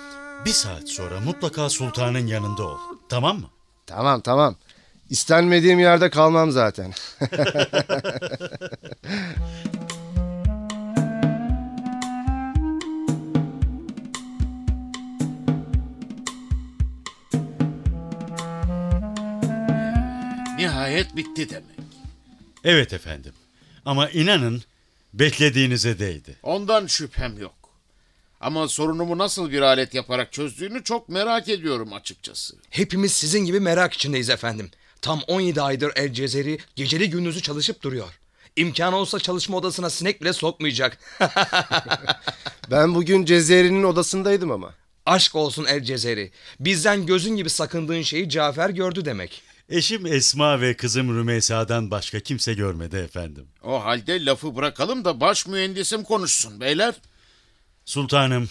[0.45, 2.79] bir saat sonra mutlaka sultanın yanında ol.
[3.09, 3.51] Tamam mı?
[3.87, 4.57] Tamam tamam.
[5.11, 6.93] İstenmediğim yerde kalmam zaten.
[20.59, 21.77] Nihayet bitti demek.
[22.65, 23.33] Evet efendim.
[23.85, 24.63] Ama inanın
[25.15, 26.37] beklediğinize değdi.
[26.43, 27.55] Ondan şüphem yok.
[28.41, 32.57] Ama sorunumu nasıl bir alet yaparak çözdüğünü çok merak ediyorum açıkçası.
[32.71, 34.71] Hepimiz sizin gibi merak içindeyiz efendim.
[35.03, 38.19] Tam 17 aydır El Cezeri geceli gündüzü çalışıp duruyor.
[38.57, 40.99] İmkan olsa çalışma odasına sinek bile sokmayacak.
[42.71, 44.75] ben bugün Cezeri'nin odasındaydım ama.
[45.07, 46.31] Aşk olsun El Cezeri.
[46.61, 49.43] Bizden gözün gibi sakındığın şeyi Cafer gördü demek.
[49.69, 53.47] Eşim Esma ve kızım Rümeysa'dan başka kimse görmedi efendim.
[53.63, 56.95] O halde lafı bırakalım da baş mühendisim konuşsun beyler.
[57.85, 58.49] Sultanım,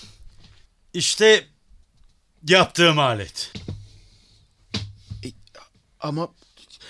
[0.93, 1.45] işte
[2.47, 3.51] yaptığım alet.
[6.05, 6.33] Ama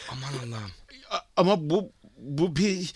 [0.10, 0.72] aman Allah'ım.
[1.38, 2.94] Ama bu bu bir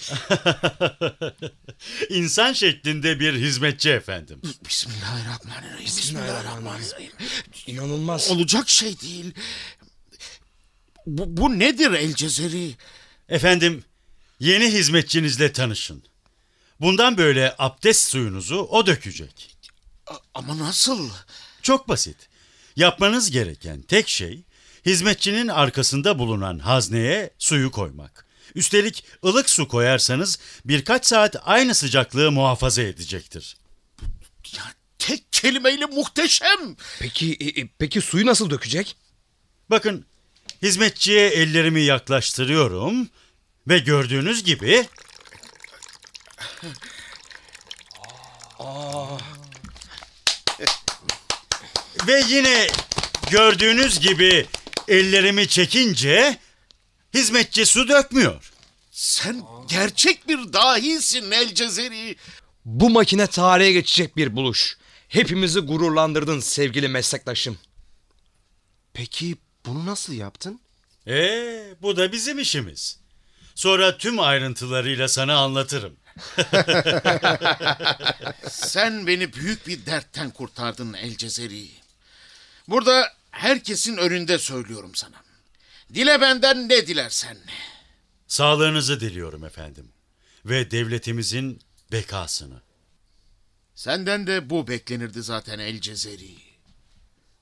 [2.10, 4.42] insan şeklinde bir hizmetçi efendim.
[4.70, 5.86] Bismillahirrahmanirrahim.
[5.86, 7.12] Bismillahirrahmanirrahim.
[7.68, 8.32] İnanılmaz.
[8.32, 9.34] Olacak şey değil.
[11.06, 12.76] Bu, bu nedir El Cezeri?
[13.30, 13.84] Efendim,
[14.40, 16.04] yeni hizmetçinizle tanışın.
[16.82, 19.58] Bundan böyle abdest suyunuzu o dökecek.
[20.34, 21.10] Ama nasıl?
[21.62, 22.30] Çok basit.
[22.76, 24.44] Yapmanız gereken tek şey
[24.86, 28.26] hizmetçinin arkasında bulunan hazneye suyu koymak.
[28.56, 33.58] Üstelik ılık su koyarsanız birkaç saat aynı sıcaklığı muhafaza edecektir.
[34.58, 34.64] Ya
[35.00, 36.76] tek kelimeyle muhteşem.
[37.00, 38.96] Peki e, e, peki suyu nasıl dökecek?
[39.70, 40.06] Bakın
[40.62, 43.10] hizmetçiye ellerimi yaklaştırıyorum
[43.68, 44.86] ve gördüğünüz gibi
[52.08, 52.68] ve yine
[53.32, 54.46] gördüğünüz gibi
[54.90, 56.38] ellerimi çekince
[57.14, 58.52] hizmetçi su dökmüyor.
[58.92, 62.16] Sen gerçek bir dahisin El Cezeri.
[62.66, 64.78] Bu makine tarihe geçecek bir buluş.
[65.08, 67.60] Hepimizi gururlandırdın sevgili meslektaşım.
[68.94, 69.36] Peki
[69.66, 70.60] bunu nasıl yaptın?
[71.08, 73.00] Ee, bu da bizim işimiz.
[73.56, 75.96] Sonra tüm ayrıntılarıyla sana anlatırım.
[78.50, 81.68] Sen beni büyük bir dertten kurtardın El Cezeri.
[82.68, 85.24] Burada herkesin önünde söylüyorum sana.
[85.94, 87.38] Dile benden ne dilersen.
[88.28, 89.92] Sağlığınızı diliyorum efendim.
[90.46, 91.62] Ve devletimizin
[91.92, 92.62] bekasını.
[93.76, 96.36] Senden de bu beklenirdi zaten El Cezeri.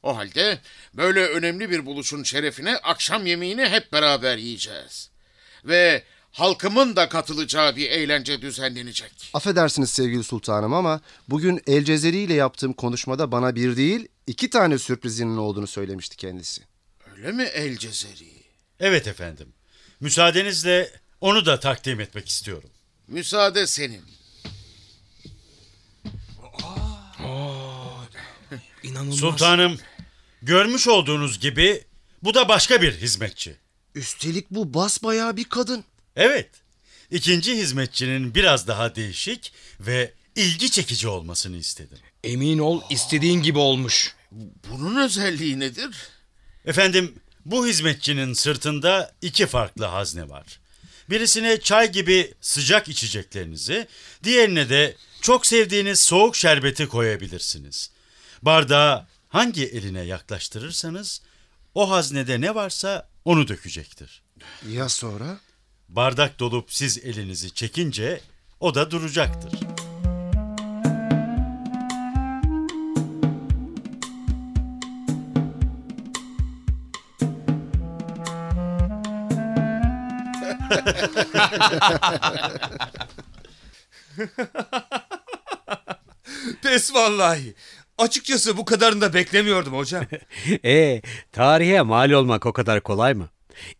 [0.03, 0.59] O halde
[0.93, 5.09] böyle önemli bir buluşun şerefine akşam yemeğini hep beraber yiyeceğiz.
[5.65, 9.29] Ve halkımın da katılacağı bir eğlence düzenlenecek.
[9.33, 14.77] Affedersiniz sevgili sultanım ama bugün El Cezeri ile yaptığım konuşmada bana bir değil iki tane
[14.77, 16.61] sürprizinin olduğunu söylemişti kendisi.
[17.15, 18.43] Öyle mi El Cezeri?
[18.79, 19.53] Evet efendim.
[19.99, 22.69] Müsaadenizle onu da takdim etmek istiyorum.
[23.07, 24.01] Müsaade senin.
[28.83, 29.19] İnanılmaz.
[29.19, 29.79] Sultanım,
[30.41, 31.83] görmüş olduğunuz gibi
[32.23, 33.55] bu da başka bir hizmetçi.
[33.95, 35.83] Üstelik bu basbayağı bir kadın.
[36.15, 36.49] Evet.
[37.11, 41.97] İkinci hizmetçinin biraz daha değişik ve ilgi çekici olmasını istedim.
[42.23, 44.15] Emin ol istediğin gibi olmuş.
[44.31, 45.95] Bunun özelliği nedir?
[46.65, 47.15] Efendim,
[47.45, 50.59] bu hizmetçinin sırtında iki farklı hazne var.
[51.09, 53.87] Birisine çay gibi sıcak içeceklerinizi,
[54.23, 57.91] diğerine de çok sevdiğiniz soğuk şerbeti koyabilirsiniz.
[58.41, 61.21] Bardağı hangi eline yaklaştırırsanız
[61.75, 64.23] o haznede ne varsa onu dökecektir.
[64.69, 65.39] Ya sonra?
[65.89, 68.21] Bardak dolup siz elinizi çekince
[68.59, 69.86] o da duracaktır.
[86.61, 87.53] Pes vallahi.
[87.97, 90.05] Açıkçası bu kadarını da beklemiyordum hocam.
[90.65, 91.01] e,
[91.31, 93.29] tarihe mal olmak o kadar kolay mı?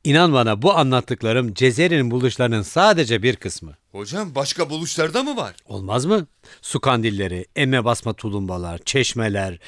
[0.03, 3.73] İnan bana bu anlattıklarım Cezeri'nin buluşlarının sadece bir kısmı.
[3.91, 5.55] Hocam başka buluşlarda mı var?
[5.65, 6.27] Olmaz mı?
[6.61, 9.59] Su kandilleri, emme basma tulumbalar, çeşmeler,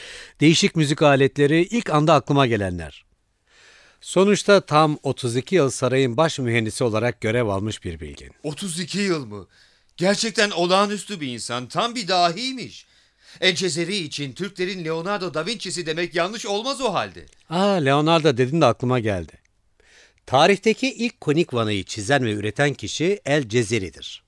[0.42, 3.06] değişik müzik aletleri ilk anda aklıma gelenler.
[4.02, 8.32] Sonuçta tam 32 yıl sarayın baş mühendisi olarak görev almış bir bilgin.
[8.44, 9.48] 32 yıl mı?
[9.98, 11.68] Gerçekten olağanüstü bir insan.
[11.68, 12.86] Tam bir dahiymiş.
[13.42, 17.26] El Cezeri için Türklerin Leonardo da Vinci'si demek yanlış olmaz o halde.
[17.50, 19.34] Aa Leonardo dedin de aklıma geldi.
[20.26, 24.24] Tarihteki ilk konik vanayı çizen ve üreten kişi El Cezeri'dir.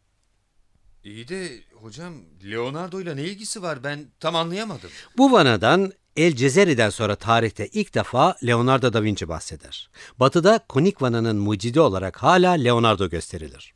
[1.03, 2.13] İyi de hocam
[2.43, 4.89] Leonardo ile ne ilgisi var ben tam anlayamadım.
[5.17, 9.89] Bu vanadan El Cezeri'den sonra tarihte ilk defa Leonardo da Vinci bahseder.
[10.19, 13.73] Batı'da konik vananın mucidi olarak hala Leonardo gösterilir.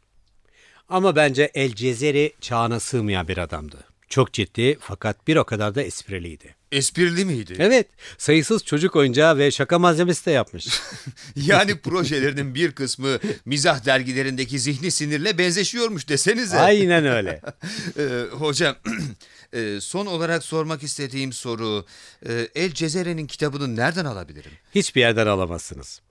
[0.90, 3.95] Ama bence El Cezeri çağına sığmayan bir adamdı.
[4.10, 6.56] Çok ciddi fakat bir o kadar da espriliydi.
[6.72, 7.56] Esprili miydi?
[7.60, 7.88] Evet,
[8.18, 10.68] sayısız çocuk oyuncağı ve şaka malzemesi de yapmış.
[11.36, 16.58] yani projelerinin bir kısmı mizah dergilerindeki zihni sinirle benzeşiyormuş desenize.
[16.58, 17.42] Aynen öyle.
[18.00, 18.76] ee, hocam,
[19.54, 21.86] e, son olarak sormak istediğim soru,
[22.28, 24.52] e, El Cezere'nin kitabını nereden alabilirim?
[24.76, 26.02] Hiçbir yerden alamazsınız.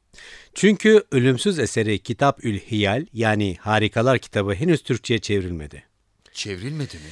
[0.55, 5.84] Çünkü ölümsüz eseri Kitap Ül Hiyal yani Harikalar kitabı henüz Türkçe'ye çevrilmedi.
[6.32, 7.11] Çevrilmedi mi?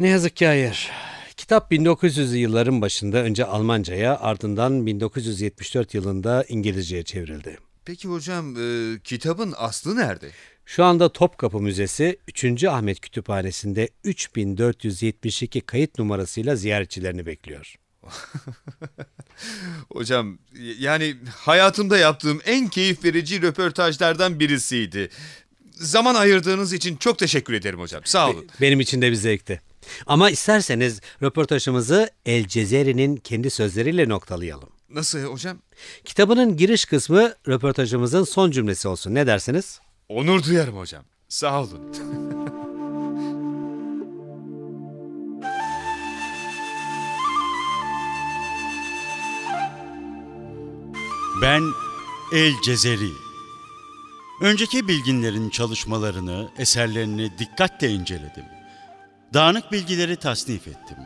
[0.00, 0.90] Ne yazık ki hayır.
[1.36, 7.58] Kitap 1900'lü yılların başında önce Almanca'ya ardından 1974 yılında İngilizce'ye çevrildi.
[7.84, 10.30] Peki hocam e, kitabın aslı nerede?
[10.66, 12.64] Şu anda Topkapı Müzesi 3.
[12.64, 17.74] Ahmet Kütüphanesi'nde 3472 kayıt numarasıyla ziyaretçilerini bekliyor.
[19.92, 20.38] Hocam
[20.78, 25.10] yani hayatımda yaptığım en keyif verici röportajlardan birisiydi.
[25.72, 28.02] Zaman ayırdığınız için çok teşekkür ederim hocam.
[28.04, 28.46] Sağ olun.
[28.60, 29.60] Benim için de bir zevkti.
[30.06, 34.68] Ama isterseniz röportajımızı El Cezeri'nin kendi sözleriyle noktalayalım.
[34.90, 35.58] Nasıl hocam?
[36.04, 39.14] Kitabının giriş kısmı röportajımızın son cümlesi olsun.
[39.14, 39.80] Ne dersiniz?
[40.08, 41.04] Onur duyarım hocam.
[41.28, 41.80] Sağ olun.
[51.42, 51.62] Ben
[52.32, 53.10] El Cezeri.
[54.40, 58.44] Önceki bilginlerin çalışmalarını, eserlerini dikkatle inceledim.
[59.34, 60.96] Dağınık bilgileri tasnif ettim.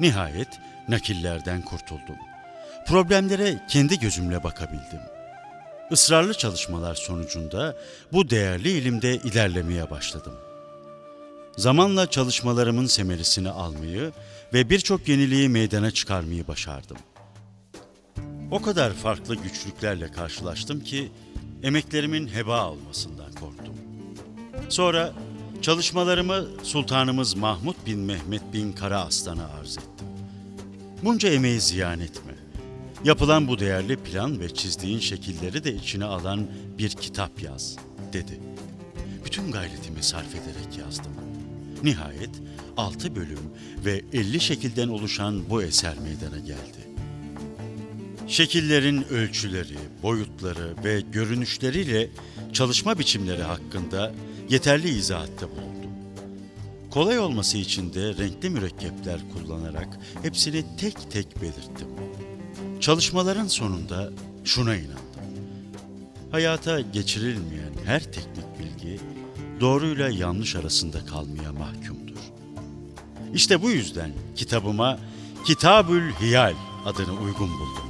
[0.00, 0.48] Nihayet
[0.88, 2.16] nakillerden kurtuldum.
[2.86, 5.00] Problemlere kendi gözümle bakabildim.
[5.90, 7.76] Israrlı çalışmalar sonucunda
[8.12, 10.34] bu değerli ilimde ilerlemeye başladım.
[11.56, 14.12] Zamanla çalışmalarımın semerisini almayı
[14.54, 16.96] ve birçok yeniliği meydana çıkarmayı başardım.
[18.50, 21.12] O kadar farklı güçlüklerle karşılaştım ki
[21.62, 23.74] emeklerimin heba olmasından korktum.
[24.68, 25.12] Sonra
[25.62, 30.06] çalışmalarımı Sultanımız Mahmud bin Mehmet bin Kara Aslan'a arz ettim.
[31.04, 32.32] Bunca emeği ziyan etme.
[33.04, 36.46] Yapılan bu değerli plan ve çizdiğin şekilleri de içine alan
[36.78, 37.76] bir kitap yaz,
[38.12, 38.40] dedi.
[39.24, 41.12] Bütün gayretimi sarf ederek yazdım.
[41.82, 42.30] Nihayet
[42.76, 43.50] altı bölüm
[43.84, 46.88] ve elli şekilden oluşan bu eser meydana geldi.
[48.28, 52.10] Şekillerin ölçüleri, boyutları ve görünüşleriyle
[52.52, 54.12] çalışma biçimleri hakkında
[54.48, 55.90] yeterli izahatta bulundum.
[56.90, 59.88] Kolay olması için de renkli mürekkepler kullanarak
[60.22, 61.88] hepsini tek tek belirttim.
[62.80, 64.10] Çalışmaların sonunda
[64.44, 64.98] şuna inandım.
[66.30, 69.00] Hayata geçirilmeyen her teknik bilgi
[69.60, 72.18] doğruyla yanlış arasında kalmaya mahkumdur.
[73.34, 74.98] İşte bu yüzden kitabıma
[75.44, 76.54] Kitabül Hiyal
[76.86, 77.87] adını uygun buldum.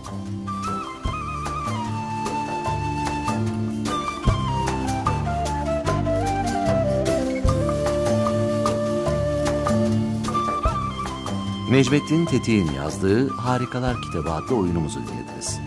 [11.70, 15.60] Necmettin Tetik'in yazdığı Harikalar Kitabı adlı oyunumuzu dinlediniz.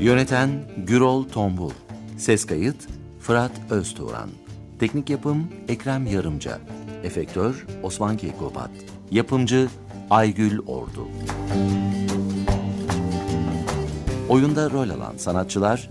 [0.00, 1.70] Yöneten Gürol Tombul
[2.18, 2.76] Ses kayıt
[3.20, 4.30] Fırat Öztuğran
[4.78, 6.58] Teknik yapım Ekrem Yarımca
[7.04, 8.70] Efektör Osman Keykubat
[9.10, 9.68] Yapımcı
[10.10, 11.08] Aygül Ordu
[14.28, 15.90] Oyunda rol alan sanatçılar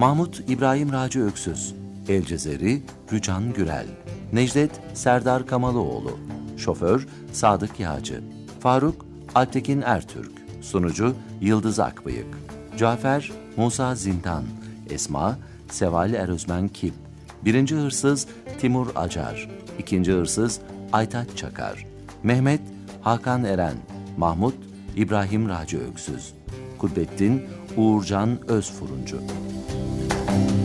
[0.00, 1.74] Mahmut İbrahim Raci Öksüz,
[2.08, 2.82] El Cezeri
[3.12, 3.86] Rücan Gürel,
[4.32, 6.18] Necdet Serdar Kamalıoğlu,
[6.56, 8.22] Şoför Sadık Yağcı,
[8.60, 12.38] Faruk Altekin Ertürk, Sunucu Yıldız Akbıyık,
[12.78, 14.44] Cafer Musa Zindan,
[14.90, 15.38] Esma
[15.70, 16.94] Seval Erözmen Kip,
[17.44, 18.26] Birinci Hırsız
[18.60, 19.48] Timur Acar,
[19.78, 20.60] İkinci Hırsız
[20.92, 21.86] Aytaç Çakar,
[22.22, 22.60] Mehmet
[23.02, 23.76] Hakan Eren,
[24.16, 24.54] Mahmut
[24.96, 26.34] İbrahim Raci Öksüz,
[26.78, 27.42] Kudbettin
[27.76, 29.20] Uğurcan Özfuruncu.
[30.30, 30.59] thank you